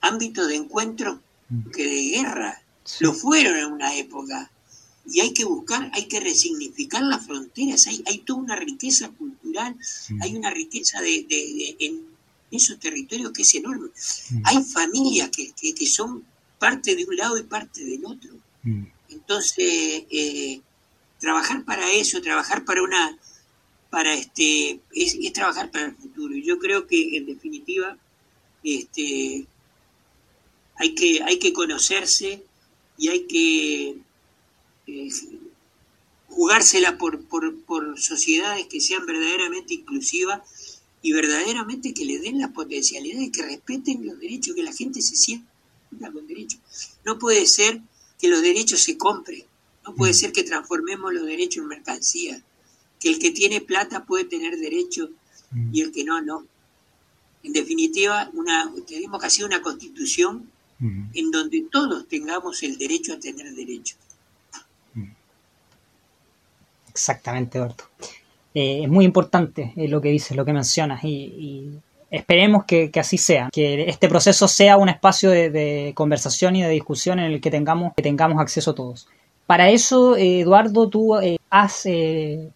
ámbito 0.00 0.46
de 0.46 0.56
encuentro 0.56 1.20
que 1.74 1.84
de 1.84 2.02
guerra. 2.10 2.62
Lo 3.00 3.12
fueron 3.12 3.56
en 3.56 3.72
una 3.72 3.96
época 3.96 4.50
y 5.08 5.20
hay 5.20 5.32
que 5.32 5.44
buscar, 5.44 5.90
hay 5.94 6.06
que 6.06 6.20
resignificar 6.20 7.02
las 7.02 7.24
fronteras, 7.24 7.86
hay, 7.86 8.02
hay 8.06 8.18
toda 8.18 8.40
una 8.40 8.56
riqueza 8.56 9.08
cultural, 9.10 9.76
hay 10.20 10.34
una 10.34 10.50
riqueza 10.50 11.00
de, 11.00 11.26
en 11.78 12.02
esos 12.50 12.78
territorios 12.78 13.32
que 13.32 13.42
es 13.42 13.54
enorme. 13.54 13.88
Hay 14.44 14.62
familias 14.64 15.30
que, 15.30 15.52
que, 15.52 15.86
son 15.86 16.24
parte 16.58 16.96
de 16.96 17.04
un 17.04 17.16
lado 17.16 17.38
y 17.38 17.44
parte 17.44 17.84
del 17.84 18.04
otro. 18.04 18.32
Entonces, 19.08 20.04
eh, 20.10 20.60
trabajar 21.20 21.64
para 21.64 21.90
eso, 21.92 22.20
trabajar 22.20 22.64
para 22.64 22.82
una, 22.82 23.16
para 23.90 24.12
este, 24.14 24.80
es, 24.92 25.16
es, 25.20 25.32
trabajar 25.32 25.70
para 25.70 25.86
el 25.86 25.94
futuro. 25.94 26.34
Y 26.34 26.42
yo 26.42 26.58
creo 26.58 26.86
que 26.86 27.16
en 27.16 27.26
definitiva, 27.26 27.96
este, 28.64 29.46
hay 30.76 30.94
que, 30.94 31.22
hay 31.22 31.38
que 31.38 31.52
conocerse 31.52 32.42
y 32.98 33.08
hay 33.08 33.26
que 33.26 33.98
eh, 34.86 35.08
jugársela 36.28 36.98
por, 36.98 37.24
por, 37.24 38.00
sociedades 38.00 38.66
que 38.66 38.80
sean 38.80 39.06
verdaderamente 39.06 39.74
inclusivas 39.74 40.42
y 41.02 41.12
verdaderamente 41.12 41.94
que 41.94 42.04
le 42.04 42.18
den 42.18 42.38
la 42.38 42.52
potencialidad 42.52 43.20
de 43.20 43.30
que 43.30 43.42
respeten 43.42 44.06
los 44.06 44.18
derechos, 44.18 44.54
que 44.54 44.62
la 44.62 44.72
gente 44.72 45.00
se 45.02 45.16
sienta 45.16 45.46
con 46.12 46.26
derechos. 46.26 46.60
No 47.04 47.18
puede 47.18 47.46
ser 47.46 47.80
que 48.18 48.28
los 48.28 48.42
derechos 48.42 48.80
se 48.80 48.96
compren, 48.96 49.44
no 49.86 49.94
puede 49.94 50.12
mm. 50.12 50.16
ser 50.16 50.32
que 50.32 50.42
transformemos 50.42 51.12
los 51.12 51.26
derechos 51.26 51.62
en 51.62 51.68
mercancía, 51.68 52.42
que 52.98 53.10
el 53.10 53.18
que 53.18 53.30
tiene 53.30 53.60
plata 53.60 54.04
puede 54.04 54.24
tener 54.24 54.56
derechos 54.58 55.10
mm. 55.50 55.74
y 55.74 55.80
el 55.80 55.92
que 55.92 56.04
no, 56.04 56.20
no. 56.22 56.46
En 57.42 57.52
definitiva, 57.52 58.28
una, 58.34 58.72
tenemos 58.86 59.20
que 59.20 59.26
hacer 59.26 59.44
una 59.44 59.62
constitución 59.62 60.50
mm. 60.80 61.10
en 61.14 61.30
donde 61.30 61.66
todos 61.70 62.08
tengamos 62.08 62.62
el 62.62 62.76
derecho 62.78 63.12
a 63.12 63.20
tener 63.20 63.54
derechos. 63.54 63.96
Exactamente, 66.96 67.58
Eduardo. 67.58 67.84
Eh, 68.54 68.84
es 68.84 68.88
muy 68.88 69.04
importante 69.04 69.74
eh, 69.76 69.86
lo 69.86 70.00
que 70.00 70.08
dices, 70.08 70.34
lo 70.34 70.46
que 70.46 70.54
mencionas 70.54 71.04
y, 71.04 71.72
esperemos 72.10 72.64
que, 72.64 72.90
así 72.98 73.18
sea, 73.18 73.50
que 73.52 73.90
este 73.90 74.08
proceso 74.08 74.48
sea 74.48 74.78
un 74.78 74.88
espacio 74.88 75.28
de, 75.30 75.92
conversación 75.94 76.56
y 76.56 76.62
de 76.62 76.70
discusión 76.70 77.18
en 77.18 77.32
el 77.32 77.40
que 77.42 77.50
tengamos, 77.50 77.92
que 77.94 78.02
tengamos 78.02 78.40
acceso 78.40 78.74
todos. 78.74 79.08
Para 79.46 79.68
eso, 79.68 80.16
eh, 80.16 80.40
Eduardo, 80.40 80.88
tú 80.88 81.16
has 81.50 81.86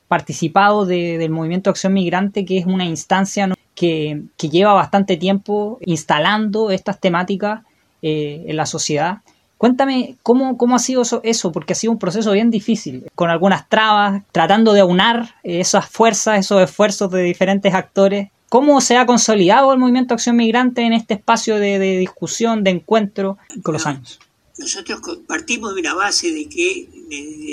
participado 0.09 0.87
del 0.87 1.31
Movimiento 1.31 1.69
Acción 1.69 1.93
Migrante, 1.93 2.47
que 2.47 2.57
es 2.57 2.65
una 2.65 2.87
instancia 2.87 3.55
que, 3.75 4.23
lleva 4.39 4.73
bastante 4.73 5.19
tiempo 5.19 5.79
instalando 5.85 6.71
estas 6.71 6.99
temáticas 6.99 7.61
en 8.01 8.57
la 8.57 8.65
sociedad 8.65 9.19
Cuéntame 9.61 10.17
cómo, 10.23 10.57
cómo 10.57 10.75
ha 10.75 10.79
sido 10.79 11.03
eso, 11.23 11.53
porque 11.53 11.75
ha 11.75 11.77
sido 11.77 11.93
un 11.93 11.99
proceso 11.99 12.33
bien 12.33 12.51
difícil, 12.51 13.05
con 13.15 13.29
algunas 13.29 13.69
trabas, 13.69 14.23
tratando 14.33 14.73
de 14.73 14.81
aunar 14.81 15.35
esas 15.43 15.87
fuerzas, 15.87 16.41
esos 16.41 16.63
esfuerzos 16.63 17.11
de 17.11 17.25
diferentes 17.25 17.75
actores. 17.75 18.31
¿Cómo 18.49 18.81
se 18.81 18.97
ha 18.97 19.05
consolidado 19.05 19.71
el 19.75 19.79
movimiento 19.79 20.15
Acción 20.15 20.37
Migrante 20.37 20.81
en 20.81 20.95
este 20.95 21.13
espacio 21.13 21.57
de, 21.57 21.99
discusión, 21.99 22.65
de 22.65 22.71
encuentro 22.71 23.37
con 23.63 23.75
los 23.75 23.85
años? 23.85 24.19
Nosotros 24.57 24.99
partimos 25.27 25.75
de 25.75 25.83
una 25.83 25.93
base 25.93 26.33
de 26.33 26.49
que 26.49 26.89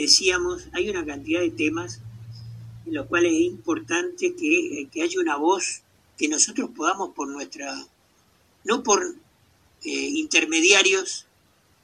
decíamos, 0.02 0.70
hay 0.72 0.90
una 0.90 1.06
cantidad 1.06 1.42
de 1.42 1.52
temas 1.52 2.00
en 2.86 2.94
los 2.94 3.08
cuales 3.08 3.34
es 3.34 3.42
importante 3.42 4.34
que, 4.34 4.88
haya 5.04 5.20
una 5.20 5.36
voz 5.36 5.82
que 6.18 6.30
nosotros 6.30 6.70
podamos 6.74 7.10
por 7.10 7.28
nuestra, 7.28 7.70
no 8.64 8.82
por 8.82 9.04
eh, 9.84 9.90
intermediarios, 9.90 11.27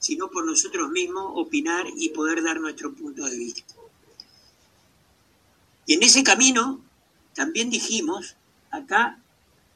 sino 0.04 0.30
por 0.30 0.46
nosotros 0.46 0.92
mismos 0.92 1.32
opinar 1.36 1.86
y 1.96 2.10
poder 2.10 2.44
dar 2.44 2.60
nuestro 2.60 2.94
punto 2.94 3.24
de 3.24 3.38
vista. 3.38 3.64
Y 5.86 5.94
en 5.94 6.04
ese 6.04 6.24
camino 6.24 6.84
también 7.34 7.70
dijimos, 7.70 8.36
acá 8.70 9.18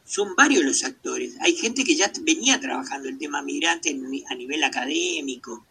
son 0.06 0.36
varios 0.36 0.66
los 0.66 0.84
actores. 0.84 1.36
Hay 1.40 1.56
gente 1.56 1.86
que 1.86 1.96
ya 1.96 2.12
venía 2.24 2.60
trabajando 2.60 3.08
el 3.08 3.18
tema 3.18 3.42
migrante 3.42 3.98
a 4.30 4.36
nivel 4.36 4.64
académico. 4.66 5.66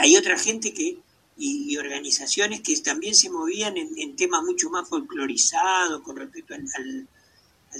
Hay 0.00 0.16
otra 0.16 0.38
gente 0.38 0.72
que 0.72 0.98
y, 1.36 1.76
organizaciones 1.76 2.62
que 2.62 2.74
también 2.78 3.14
se 3.14 3.28
movían 3.28 3.76
en, 3.76 4.16
temas 4.16 4.42
mucho 4.42 4.70
más 4.70 4.88
folclorizados 4.88 6.00
con 6.00 6.16
respecto 6.16 6.54
al, 6.54 7.08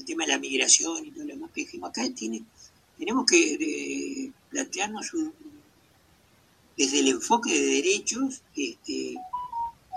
tema 0.04 0.26
de 0.26 0.32
la 0.32 0.38
migración 0.38 1.06
y 1.06 1.10
todo 1.10 1.24
lo 1.24 1.32
demás 1.32 1.50
que 1.54 1.62
dijimos. 1.62 1.88
Acá 1.88 2.02
tiene, 2.14 2.44
tenemos 2.98 3.24
que 3.24 3.54
eh, 3.54 4.32
plantearnos 4.50 5.14
un, 5.14 5.32
desde 6.76 7.00
el 7.00 7.08
enfoque 7.08 7.52
de 7.52 7.66
derechos, 7.66 8.42
este, 8.54 9.14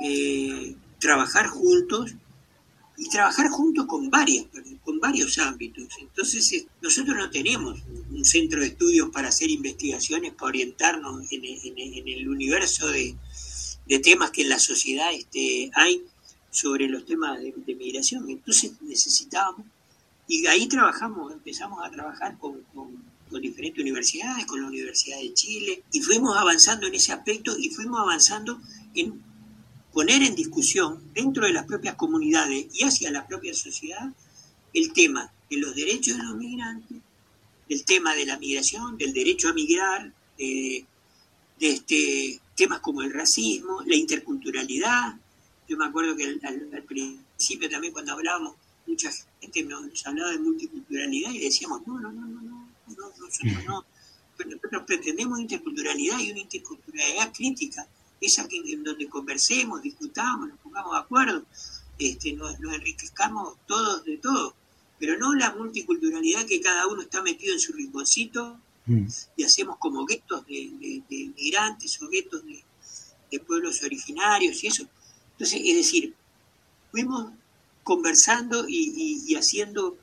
eh, 0.02 0.76
trabajar 1.00 1.48
juntos 1.48 2.14
y 2.98 3.10
trabajar 3.10 3.50
juntos 3.50 3.86
con, 3.86 4.10
varias, 4.10 4.46
con 4.84 5.00
varios 5.00 5.38
ámbitos. 5.40 5.88
Entonces, 6.00 6.52
eh, 6.54 6.68
nosotros 6.82 7.18
no 7.18 7.30
tenemos 7.30 7.80
un 8.12 8.26
centro 8.26 8.62
de 8.62 8.68
estudios 8.68 9.10
para 9.10 9.30
hacer 9.30 9.50
investigaciones, 9.50 10.34
para 10.34 10.48
orientarnos 10.48 11.32
en, 11.32 12.08
el 12.08 12.30
universo 12.30 12.88
de, 12.88 13.16
temas 14.04 14.32
que 14.32 14.44
en 14.44 14.50
la 14.50 14.60
sociedad 14.60 15.12
este, 15.14 15.72
hay 15.74 16.04
sobre 16.52 16.88
los 16.88 17.06
temas 17.06 17.40
de, 17.40 17.76
migración. 17.76 18.30
Entonces 18.30 18.74
necesitábamos, 18.82 19.66
y 20.28 20.46
ahí 20.48 20.68
trabajamos, 20.68 21.34
empezamos 21.34 21.84
a 21.84 21.90
trabajar 21.90 22.38
con 22.38 22.62
con 22.74 23.09
diferentes 23.38 23.82
universidades, 23.82 24.46
con 24.46 24.62
la 24.62 24.68
Universidad 24.68 25.20
de 25.20 25.34
Chile, 25.34 25.84
y 25.92 26.02
fuimos 26.02 26.36
avanzando 26.36 26.88
en 26.88 26.96
ese 26.96 27.12
aspecto 27.12 27.56
y 27.58 27.70
fuimos 27.70 28.00
avanzando 28.00 28.60
en 28.96 29.22
poner 29.94 30.24
en 30.24 30.36
discusión 30.36 31.04
dentro 31.14 31.46
de 31.46 31.54
las 31.54 31.66
propias 31.66 31.96
comunidades 31.96 32.68
y 32.74 32.84
hacia 32.84 33.12
la 33.12 33.28
propia 33.28 33.54
sociedad 33.54 34.10
el 34.74 34.94
tema 34.94 35.32
de 35.50 35.58
los 35.58 35.76
derechos 35.76 36.18
de 36.18 36.24
los 36.24 36.36
migrantes, 36.36 36.98
el 37.68 37.86
tema 37.86 38.16
de 38.16 38.26
la 38.26 38.38
migración, 38.38 38.98
del 38.98 39.14
derecho 39.14 39.50
a 39.50 39.54
migrar, 39.54 40.14
de, 40.38 40.86
este, 41.60 42.40
temas 42.56 42.80
como 42.80 43.02
el 43.02 43.14
racismo, 43.14 43.82
la 43.86 43.96
interculturalidad. 43.96 45.16
Yo 45.68 45.78
me 45.78 45.86
acuerdo 45.86 46.16
que 46.16 46.40
al, 46.44 46.84
principio 46.84 47.70
también 47.70 47.94
cuando 47.94 48.14
hablábamos, 48.14 48.56
mucha 48.88 49.12
gente 49.42 49.64
nos, 49.64 50.06
hablaba 50.06 50.32
de 50.32 50.40
multiculturalidad 50.40 51.32
y 51.32 51.40
decíamos, 51.40 51.86
no, 51.86 52.00
no, 52.00 52.12
no, 52.12 52.26
no, 52.26 52.42
no, 52.42 52.59
no 52.98 53.10
nosotros 53.10 53.64
no. 53.66 53.86
Pero 54.38 54.52
nosotros 54.52 54.84
pretendemos 54.88 55.40
interculturalidad 55.40 56.20
y 56.20 56.32
una 56.32 56.40
interculturalidad 56.42 57.34
crítica, 57.34 57.88
esa 58.22 58.48
que, 58.48 58.58
en 58.58 58.84
donde 58.84 59.08
conversemos, 59.10 59.82
discutamos, 59.82 60.50
nos 60.50 60.60
pongamos 60.60 60.94
de 60.94 61.00
acuerdo, 61.00 61.46
este, 61.98 62.34
nos, 62.34 62.60
nos 62.60 62.74
enriquezcamos 62.74 63.58
todos 63.68 64.06
de 64.06 64.18
todo, 64.18 64.56
pero 64.98 65.18
no 65.18 65.34
la 65.34 65.54
multiculturalidad 65.54 66.46
que 66.46 66.62
cada 66.62 66.88
uno 66.88 67.02
está 67.02 67.22
metido 67.22 67.54
en 67.54 67.60
su 67.60 67.74
rinconcito 67.74 68.60
Mm. 68.90 69.08
y 69.36 69.44
hacemos 69.44 69.78
como 69.78 70.04
guetos 70.04 70.48
de, 70.48 71.04
migrantes 71.38 72.02
o 72.02 72.10
guetos 72.10 72.44
de, 72.44 73.40
pueblos 73.42 73.84
originarios 73.84 74.64
y 74.64 74.68
eso. 74.68 74.88
Entonces, 75.34 75.62
es 75.64 75.76
decir, 75.76 76.16
fuimos 76.90 77.32
conversando 77.84 78.66
y, 78.68 79.36
haciendo 79.36 79.96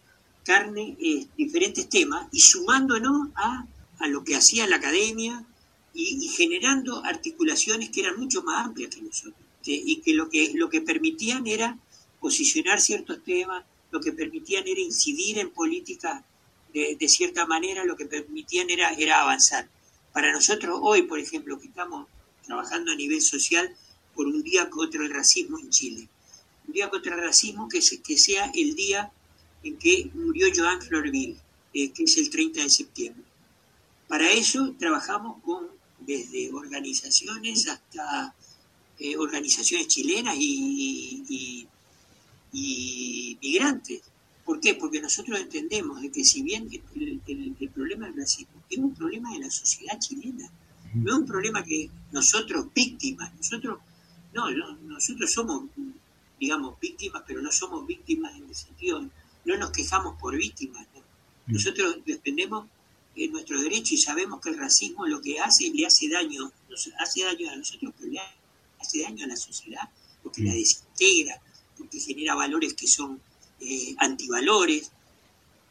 carne 0.47 0.97
eh, 1.01 1.27
diferentes 1.37 1.89
temas 1.89 2.29
y 2.31 2.41
sumándonos 2.41 3.29
a, 3.35 3.67
lo 4.09 4.23
que 4.23 4.37
hacía 4.37 4.69
la 4.69 4.77
academia 4.77 5.45
y, 5.93 6.29
generando 6.29 7.05
articulaciones 7.05 7.91
que 7.91 8.03
eran 8.03 8.19
mucho 8.21 8.43
más 8.43 8.67
amplias 8.67 8.95
que 8.95 9.03
nosotros 9.03 9.41
y 9.65 10.01
que 10.03 10.15
lo 10.15 10.31
que 10.31 10.53
lo 10.55 10.71
que 10.71 10.81
permitían 10.81 11.49
era 11.49 11.77
posicionar 12.21 12.81
ciertos 12.81 13.25
temas, 13.25 13.65
lo 13.91 14.01
que 14.01 14.13
permitían 14.13 14.69
era 14.69 14.81
incidir 14.81 15.39
en 15.39 15.51
políticas 15.51 16.23
de, 16.73 17.09
cierta 17.09 17.47
manera 17.47 17.85
lo 17.85 17.97
que 17.97 18.07
permitían 18.07 18.71
era, 18.71 18.91
era 18.91 19.23
avanzar. 19.23 19.69
Para 20.13 20.31
nosotros 20.31 20.79
hoy, 20.83 21.03
por 21.03 21.19
ejemplo, 21.19 21.59
que 21.59 21.69
estamos 21.69 22.07
trabajando 22.45 22.93
a 22.93 22.95
nivel 22.95 23.23
social 23.23 23.75
por 24.15 24.27
un 24.27 24.43
día 24.43 24.69
contra 24.71 25.03
el 25.03 25.11
racismo 25.11 25.59
en 25.59 25.71
Chile. 25.71 26.09
Un 26.67 26.75
día 26.75 26.91
contra 26.91 27.15
el 27.15 27.23
racismo 27.23 27.69
que, 27.69 27.81
que 27.81 28.19
sea 28.19 28.53
el 28.55 28.75
día 28.75 29.11
en 29.63 29.77
que 29.77 30.11
murió 30.15 30.47
Joan 30.55 30.81
Florville, 30.81 31.37
eh, 31.75 31.91
que 31.91 32.05
es 32.05 32.17
el 32.19 32.31
30 32.31 32.63
de 32.63 32.71
septiembre. 32.71 33.25
Para 34.09 34.31
eso 34.33 34.75
trabajamos 34.79 35.43
con 35.43 35.67
desde 36.01 36.53
organizaciones 36.53 37.69
hasta 37.69 38.35
eh, 38.99 39.17
organizaciones 39.17 39.89
chilenas 39.89 40.37
y, 40.39 41.67
y 42.53 43.39
migrantes. 43.43 44.03
¿Por 44.45 44.61
qué? 44.61 44.75
Porque 44.75 45.01
nosotros 45.01 45.41
entendemos 45.41 46.01
de 46.01 46.11
que 46.11 46.25
si 46.25 46.43
bien 46.43 46.69
el, 46.71 47.71
problema 47.75 48.07
del 48.07 48.17
racismo 48.17 48.63
es 48.71 48.79
un 48.79 48.95
problema 48.95 49.33
de 49.33 49.41
la 49.41 49.51
sociedad 49.51 49.99
chilena, 49.99 50.49
no 50.95 51.13
es 51.13 51.19
un 51.19 51.27
problema 51.27 51.65
que 51.65 51.91
nosotros 52.13 52.69
víctimas, 52.73 53.35
nosotros 53.35 53.81
no, 54.33 54.51
nosotros 54.83 55.33
somos, 55.33 55.65
digamos, 56.39 56.79
víctimas, 56.81 57.23
pero 57.27 57.43
no 57.43 57.51
somos 57.51 57.87
víctimas 57.87 58.37
en 58.37 58.45
el 58.45 58.55
sentido, 58.55 59.11
no 59.47 59.57
nos 59.57 59.71
quejamos 59.71 60.21
por 60.21 60.37
víctimas, 60.37 60.87
nosotros 61.47 61.99
defendemos 62.05 62.67
nuestro 63.31 63.61
derecho 63.61 63.95
y 63.95 63.99
sabemos 63.99 64.41
que 64.41 64.51
el 64.51 64.59
racismo 64.59 65.07
lo 65.07 65.23
que 65.23 65.41
hace 65.41 65.71
le 65.73 65.87
hace 65.87 66.09
daño, 66.09 66.53
nos 66.69 66.91
hace 66.99 67.25
daño 67.25 67.51
a 67.51 67.57
nosotros, 67.57 67.95
pero 67.99 68.13
le 68.13 68.21
hace 68.79 69.03
daño 69.03 69.25
a 69.25 69.29
la 69.29 69.37
sociedad, 69.37 69.89
porque 70.23 70.43
la 70.43 70.53
desintegra, 70.53 71.41
porque 71.79 71.99
genera 71.99 72.35
valores 72.35 72.75
que 72.75 72.87
son 72.87 73.21
eh, 73.61 73.95
antivalores, 73.99 74.91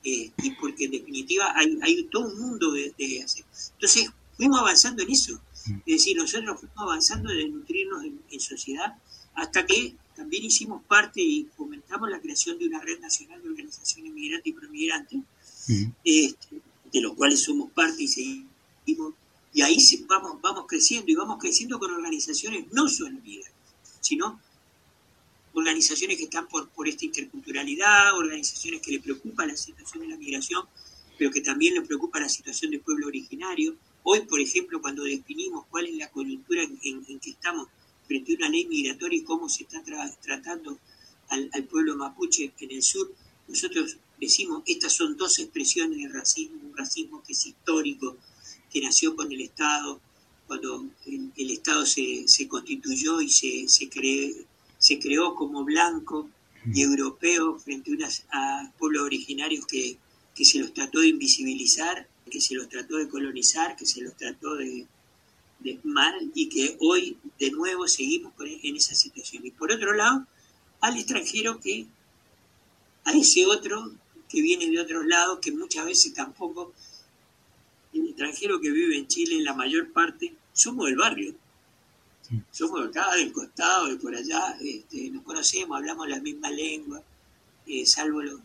eh, 0.04 0.32
y 0.38 0.52
porque 0.52 0.86
en 0.86 0.92
definitiva 0.92 1.52
hay, 1.56 1.80
hay 1.82 2.04
todo 2.04 2.28
un 2.28 2.40
mundo 2.40 2.72
de, 2.72 2.94
hacer. 3.24 3.44
Entonces, 3.74 4.10
fuimos 4.38 4.60
avanzando 4.60 5.04
en 5.04 5.12
eso. 5.12 5.40
Es 5.66 5.98
decir, 5.98 6.16
nosotros 6.16 6.60
fuimos 6.60 6.78
avanzando 6.78 7.32
de 7.32 7.48
nutrirnos 7.50 8.04
en, 8.04 8.40
sociedad 8.40 8.96
hasta 9.36 9.66
que 9.66 9.96
también 10.16 10.46
hicimos 10.46 10.84
parte 10.84 11.22
y 11.22 11.48
fomentamos 11.56 12.10
la 12.10 12.20
creación 12.20 12.58
de 12.58 12.68
una 12.68 12.82
red 12.82 13.00
nacional 13.00 13.42
de 13.42 13.50
organizaciones 13.50 14.14
migrantes 14.14 14.48
y 14.48 14.54
promigrantes, 14.54 15.20
este, 16.04 16.62
de 16.92 17.02
los 17.02 17.14
cuales 17.14 17.44
somos 17.44 17.72
parte 17.72 18.04
y 18.04 18.08
seguimos. 18.08 19.14
Y 19.54 19.62
ahí 19.62 19.78
vamos, 20.08 20.42
vamos 20.42 20.66
creciendo 20.68 21.12
y 21.12 21.16
vamos 21.16 21.38
creciendo 21.40 21.80
con 21.80 21.92
organizaciones 21.92 22.66
no 22.72 22.88
solo 22.88 23.20
migrantes, 23.22 23.54
sino 24.02 24.40
organizaciones 25.54 26.18
que 26.18 26.26
están 26.26 26.48
por, 26.48 26.70
por 26.70 26.88
esta 26.88 27.06
interculturalidad, 27.06 28.18
organizaciones 28.18 28.82
que 28.82 28.92
le 28.92 29.00
preocupa 29.00 29.46
la 29.46 29.56
situación 29.56 30.04
de 30.04 30.10
la 30.10 30.18
migración, 30.18 30.66
pero 31.18 31.32
que 31.32 31.42
también 31.42 31.74
le 31.74 31.82
preocupa 31.82 32.20
la 32.20 32.30
situación 32.30 32.72
del 32.72 32.82
pueblo 32.82 33.08
originario. 33.08 33.76
Hoy, 34.04 34.22
por 34.22 34.40
ejemplo, 34.40 34.82
cuando 34.82 35.04
definimos 35.04 35.66
cuál 35.70 35.88
es 35.88 35.96
la 35.96 36.10
coyuntura 36.10 36.64
en, 36.64 37.20
que 37.20 37.30
estamos 37.30 37.68
frente 38.08 38.34
a 38.34 38.36
una 38.38 38.50
ley 38.50 38.66
migratoria 38.66 39.20
y 39.20 39.24
cómo 39.24 39.50
se 39.50 39.64
está 39.64 39.84
tratando 40.22 40.78
al, 41.30 41.50
pueblo 41.66 41.96
mapuche 41.96 42.54
en 42.60 42.72
el 42.72 42.84
sur, 42.84 43.14
nosotros 43.48 43.98
decimos, 44.20 44.64
estas 44.66 44.94
son 44.94 45.18
dos 45.18 45.40
expresiones 45.40 45.98
de 46.00 46.10
racismo, 46.10 46.62
un 46.64 46.78
racismo 46.78 47.24
que 47.24 47.34
es 47.34 47.46
histórico, 47.46 48.18
que 48.72 48.82
nació 48.82 49.16
con 49.16 49.32
el 49.32 49.42
Estado, 49.42 50.00
cuando 50.48 50.86
el, 51.06 51.52
Estado 51.52 51.86
se, 51.86 52.26
constituyó 52.48 53.22
y 53.22 53.30
se, 53.30 53.68
se, 53.68 55.00
creó 55.00 55.36
como 55.36 55.64
blanco 55.64 56.30
y 56.74 56.82
europeo 56.82 57.58
frente 57.60 57.92
a, 58.32 58.72
pueblos 58.78 59.04
originarios 59.04 59.66
que, 59.66 59.98
se 60.44 60.60
los 60.60 60.74
trató 60.74 61.00
de 61.00 61.08
invisibilizar, 61.08 62.08
que 62.30 62.42
se 62.42 62.56
los 62.56 62.68
trató 62.68 62.98
de 62.98 63.08
colonizar, 63.08 63.76
que 63.76 63.86
se 63.86 64.02
los 64.02 64.16
trató 64.18 64.56
de, 64.56 64.86
mal 65.84 66.32
y 66.34 66.50
que 66.50 66.78
hoy 66.80 67.18
de 67.40 67.52
nuevo 67.52 67.88
seguimos 67.88 68.34
en 68.40 68.76
esa 68.76 68.96
situación. 68.96 69.46
Y 69.46 69.52
por 69.52 69.72
otro 69.72 69.94
lado, 69.94 70.26
al 70.82 70.98
extranjero 70.98 71.60
que, 71.60 71.88
a 73.04 73.12
ese 73.14 73.46
otro 73.46 73.92
que 74.30 74.42
viene 74.42 74.70
de 74.70 74.80
otros 74.80 75.06
lados, 75.06 75.40
que 75.40 75.52
muchas 75.52 75.86
veces 75.86 76.14
tampoco, 76.14 76.74
el 77.94 78.08
extranjero 78.10 78.60
que 78.60 78.72
vive 78.72 78.98
en 78.98 79.08
Chile, 79.08 79.36
en 79.36 79.44
la 79.44 79.54
mayor 79.54 79.92
parte, 79.92 80.34
somos 80.54 80.88
del 80.88 80.98
barrio 80.98 81.36
somos 82.52 82.82
de 82.82 82.90
acá, 82.90 83.16
del 83.16 83.32
costado, 83.32 83.88
de 83.88 83.98
por 83.98 84.16
allá, 84.16 84.58
este, 84.62 85.10
nos 85.12 85.24
conocemos, 85.24 85.78
hablamos 85.78 86.08
la 86.08 86.20
misma 86.20 86.50
lengua, 86.50 87.02
eh, 87.68 87.86
salvo 87.86 88.22
los, 88.22 88.40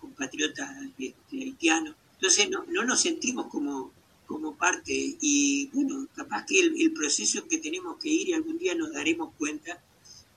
compatriotas 0.00 0.70
este, 0.98 1.36
haitianos. 1.36 1.94
Entonces 2.14 2.50
no, 2.50 2.64
nos 2.84 3.00
sentimos 3.00 3.46
como, 3.46 3.92
como 4.28 4.54
parte 4.54 4.92
y 4.92 5.70
bueno, 5.72 6.06
capaz 6.14 6.44
que 6.46 6.60
el, 6.60 6.92
proceso 6.92 7.48
que 7.48 7.58
tenemos 7.58 7.96
que 7.96 8.10
ir 8.10 8.28
y 8.28 8.34
algún 8.34 8.58
día 8.58 8.74
nos 8.74 8.92
daremos 8.92 9.32
cuenta 9.38 9.82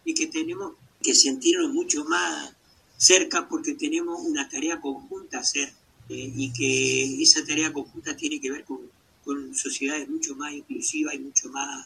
y 0.06 0.13
que 0.13 0.27
tenemos 0.27 0.73
que 1.04 1.13
sentirnos 1.13 1.73
mucho 1.73 2.06
más 2.06 2.54
cerca 2.95 3.49
porque 3.49 3.73
tenemos 3.73 4.21
una 4.21 4.47
tarea 4.47 4.80
conjunta 4.80 5.38
a 5.38 5.41
hacer 5.41 5.73
eh, 6.08 6.32
y 6.36 6.54
que 6.54 7.21
esa 7.21 7.43
tarea 7.45 7.73
conjunta 7.73 8.15
tiene 8.15 8.39
que 8.39 8.49
ver 8.49 8.63
con, 8.63 8.80
con 9.25 9.54
sociedades 9.54 10.08
mucho 10.08 10.36
más 10.36 10.54
inclusivas 10.54 11.13
y 11.15 11.19
mucho 11.19 11.49
más 11.49 11.86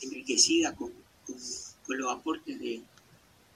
enriquecida 0.00 0.74
con, 0.74 0.90
los 1.88 2.12
aportes 2.12 2.58
de, 2.58 2.80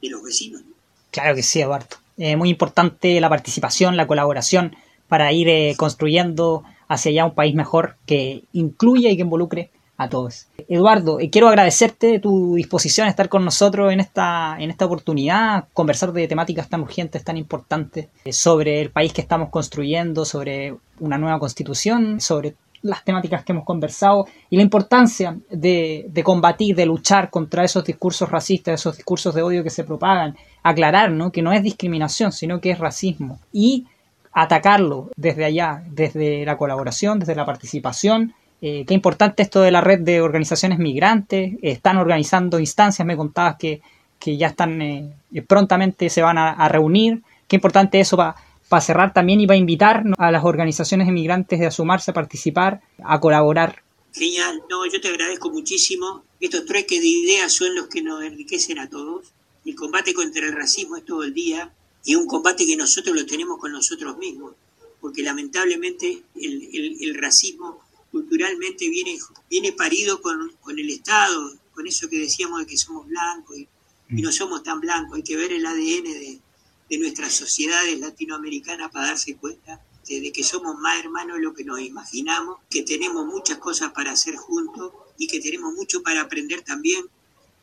los 0.03 0.23
vecinos. 0.23 0.63
Claro 1.11 1.35
que 1.35 1.43
sí, 1.43 1.61
Eduardo. 1.61 1.97
Es 2.19 2.37
muy 2.37 2.51
importante 2.51 3.21
la 3.21 3.31
participación, 3.31 3.97
la 3.97 4.07
colaboración 4.07 4.77
para 5.09 5.33
ir 5.33 5.49
eh, 5.49 5.75
construyendo 5.77 6.63
hacia 6.91 7.11
allá 7.11 7.25
un 7.25 7.35
país 7.35 7.55
mejor 7.55 7.97
que 8.05 8.43
incluya 8.53 9.11
y 9.11 9.17
que 9.17 9.23
involucre 9.23 9.71
a 9.97 10.09
todos. 10.09 10.49
Eduardo, 10.69 11.21
eh, 11.21 11.31
quiero 11.31 11.49
agradecerte 11.49 12.19
tu 12.19 12.57
disposición 12.57 13.07
a 13.07 13.11
estar 13.11 13.29
con 13.29 13.45
nosotros 13.45 13.93
en 13.93 14.01
esta, 14.01 14.57
en 14.59 14.71
esta 14.71 14.87
oportunidad, 14.87 15.69
conversar 15.73 16.13
de 16.13 16.27
temáticas 16.27 16.69
tan 16.69 16.81
urgentes, 16.81 17.23
tan 17.23 17.37
importantes, 17.37 18.09
eh, 18.25 18.33
sobre 18.33 18.81
el 18.81 18.91
país 18.91 19.13
que 19.13 19.21
estamos 19.21 19.51
construyendo, 19.51 20.25
sobre 20.25 20.75
una 20.99 21.17
nueva 21.17 21.39
constitución, 21.39 22.21
sobre 22.21 22.57
las 22.83 23.05
temáticas 23.05 23.45
que 23.45 23.53
hemos 23.53 23.65
conversado 23.65 24.27
y 24.49 24.57
la 24.57 24.63
importancia 24.63 25.39
de, 25.49 26.11
combatir, 26.25 26.75
de 26.75 26.87
luchar 26.87 27.31
contra 27.31 27.63
esos 27.63 27.85
discursos 27.85 28.29
racistas, 28.29 28.81
esos 28.81 28.97
discursos 28.97 29.35
de 29.35 29.43
odio 29.43 29.63
que 29.63 29.71
se 29.71 29.85
propagan, 29.85 30.37
aclarar 30.63 31.13
¿no? 31.13 31.31
que 31.31 31.43
no 31.43 31.53
es 31.53 31.63
discriminación, 31.63 32.33
sino 32.33 32.61
que 32.61 32.71
es 32.71 32.79
racismo 32.79 33.39
y 33.53 33.87
atacarlo 34.33 35.11
desde 35.17 35.45
allá, 35.45 35.83
desde 35.91 36.45
la 36.45 36.57
colaboración, 36.57 37.19
desde 37.19 37.35
la 37.35 37.47
participación. 37.47 38.35
Eh, 38.63 38.85
qué 38.87 38.95
importante 38.95 39.43
esto 39.43 39.61
de 39.61 39.71
la 39.71 39.81
red 39.81 40.01
de 40.01 40.21
organizaciones 40.21 40.79
migrantes, 40.79 41.55
están 41.63 41.97
organizando 41.97 42.59
instancias, 42.59 43.07
me 43.07 43.17
contabas 43.17 43.57
que, 43.57 43.81
que 44.19 44.37
ya 44.37 44.49
están 44.49 44.83
eh, 44.83 45.13
prontamente 45.47 46.11
se 46.11 46.23
van 46.23 46.39
a, 46.39 46.51
a 46.51 46.69
reunir, 46.69 47.23
qué 47.49 47.57
importante 47.57 48.01
eso 48.01 48.17
para 48.17 48.37
para 48.71 48.83
cerrar 48.83 49.13
también 49.13 49.41
iba 49.41 49.55
a 49.55 49.59
invitar 49.59 50.05
a 50.17 50.31
las 50.31 50.45
organizaciones 50.45 51.09
de 51.09 51.71
sumarse 51.73 52.13
a 52.13 52.15
participar, 52.15 52.81
a 53.03 53.19
colaborar. 53.19 53.83
Genial, 54.15 54.63
no, 54.71 54.87
yo 54.87 55.01
te 55.01 55.09
agradezco 55.09 55.51
muchísimo. 55.51 56.23
Estos 56.39 56.67
trueques 56.67 57.01
de 57.01 57.09
ideas 57.09 57.53
son 57.53 57.75
los 57.75 57.89
que 57.89 58.01
nos 58.01 58.23
enriquecen 58.23 58.79
a 58.79 58.89
todos. 58.89 59.33
El 59.65 59.75
combate 59.75 60.15
contra 60.15 60.47
el 60.47 60.53
racismo 60.53 60.97
es 60.97 61.05
todo 61.05 61.25
el 61.25 61.35
día 61.35 61.73
y 62.05 62.15
un 62.15 62.27
combate 62.27 62.67
que 62.67 62.77
nosotros 62.77 63.15
lo 63.15 63.27
tenemos 63.27 63.59
con 63.59 63.73
nosotros 63.73 64.17
mismos, 64.19 64.55
porque 65.01 65.23
lamentablemente 65.23 66.23
el, 66.35 67.15
racismo 67.15 67.81
culturalmente 68.11 68.89
viene, 68.89 69.19
viene 69.49 69.73
parido 69.73 70.21
con, 70.21 70.53
el 70.77 70.91
Estado, 70.91 71.59
con 71.75 71.87
eso 71.87 72.09
que 72.09 72.19
decíamos 72.19 72.61
de 72.61 72.67
que 72.67 72.77
somos 72.77 73.07
blancos 73.07 73.59
y, 73.59 73.69
no 74.09 74.33
somos 74.33 74.65
tan 74.65 74.81
blancos. 74.81 75.19
Hay 75.19 75.23
que 75.23 75.37
ver 75.37 75.53
el 75.53 75.65
ADN 75.65 76.03
de, 76.03 76.41
de 76.89 76.99
nuestras 76.99 77.33
sociedades 77.33 78.01
latinoamericanas 78.01 78.91
para 78.91 79.07
darse 79.07 79.37
cuenta 79.37 79.81
de 80.19 80.33
que 80.33 80.43
somos 80.43 80.77
más 80.79 80.99
hermanos 80.99 81.37
de 81.37 81.43
lo 81.43 81.55
que 81.55 81.65
nos 81.65 81.81
imaginamos, 81.81 82.59
que 82.69 82.83
tenemos 82.83 83.27
muchas 83.27 83.59
cosas 83.59 83.93
para 83.93 84.11
hacer 84.11 84.35
juntos 84.35 84.93
y 85.17 85.29
que 85.29 85.41
tenemos 85.41 85.73
mucho 85.75 86.03
para 86.03 86.23
aprender 86.23 86.63
también 86.63 87.05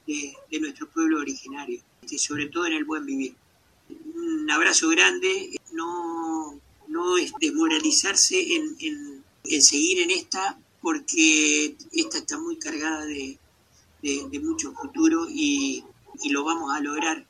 de, 0.06 0.34
nuestro 0.62 0.90
pueblo 0.90 1.20
originario, 1.20 1.82
sobre 2.18 2.48
todo 2.48 2.68
en 2.68 2.74
el 2.74 2.86
buen 2.86 3.06
vivir. 3.06 3.36
Un 3.90 4.50
abrazo 4.52 4.90
grande, 4.90 5.60
no, 5.74 6.60
no 6.88 7.18
es 7.18 7.32
desmoralizarse 7.40 8.56
en, 8.56 9.24
seguir 9.62 10.02
en 10.02 10.12
esta, 10.12 10.60
porque 10.82 11.76
esta 11.92 12.18
está 12.20 12.38
muy 12.40 12.58
cargada 12.58 13.06
de, 13.06 13.38
mucho 14.42 14.74
futuro 14.74 15.28
y, 15.30 15.84
y 16.22 16.30
lo 16.30 16.44
vamos 16.44 16.74
a 16.76 16.80
lograr. 16.80 17.26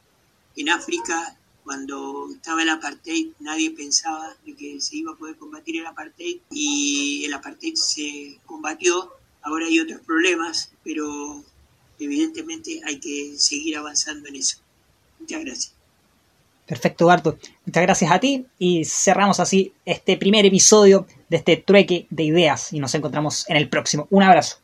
En 0.55 0.69
África 0.69 1.37
cuando 1.67 2.29
estaba 2.31 2.63
el 2.63 2.69
apartheid 2.69 3.33
nadie 3.39 3.71
pensaba 3.71 4.37
de 4.45 4.55
que 4.55 4.79
se 4.79 4.95
iba 4.95 5.11
a 5.11 5.17
poder 5.17 5.35
combatir 5.35 5.75
el 5.75 5.85
apartheid 5.85 6.39
y 6.49 7.25
el 7.25 7.33
apartheid 7.33 7.75
se 7.75 8.39
combatió. 8.45 9.11
Ahora 9.41 9.65
hay 9.65 9.77
otros 9.81 9.99
problemas, 9.99 10.71
pero 10.85 11.43
evidentemente 11.99 12.79
hay 12.85 13.01
que 13.01 13.35
seguir 13.37 13.75
avanzando 13.75 14.29
en 14.29 14.37
eso. 14.37 14.59
Muchas 15.19 15.43
gracias. 15.43 15.76
Perfecto, 16.67 17.05
Barto. 17.05 17.37
Muchas 17.65 17.83
gracias 17.83 18.11
a 18.11 18.19
ti 18.19 18.45
y 18.59 18.83
cerramos 18.83 19.39
así 19.39 19.73
este 19.85 20.17
primer 20.17 20.45
episodio 20.45 21.07
de 21.29 21.37
este 21.37 21.55
trueque 21.57 22.07
de 22.09 22.23
ideas 22.23 22.73
y 22.73 22.79
nos 22.79 22.93
encontramos 22.93 23.49
en 23.49 23.55
el 23.55 23.69
próximo. 23.69 24.07
Un 24.11 24.23
abrazo. 24.23 24.57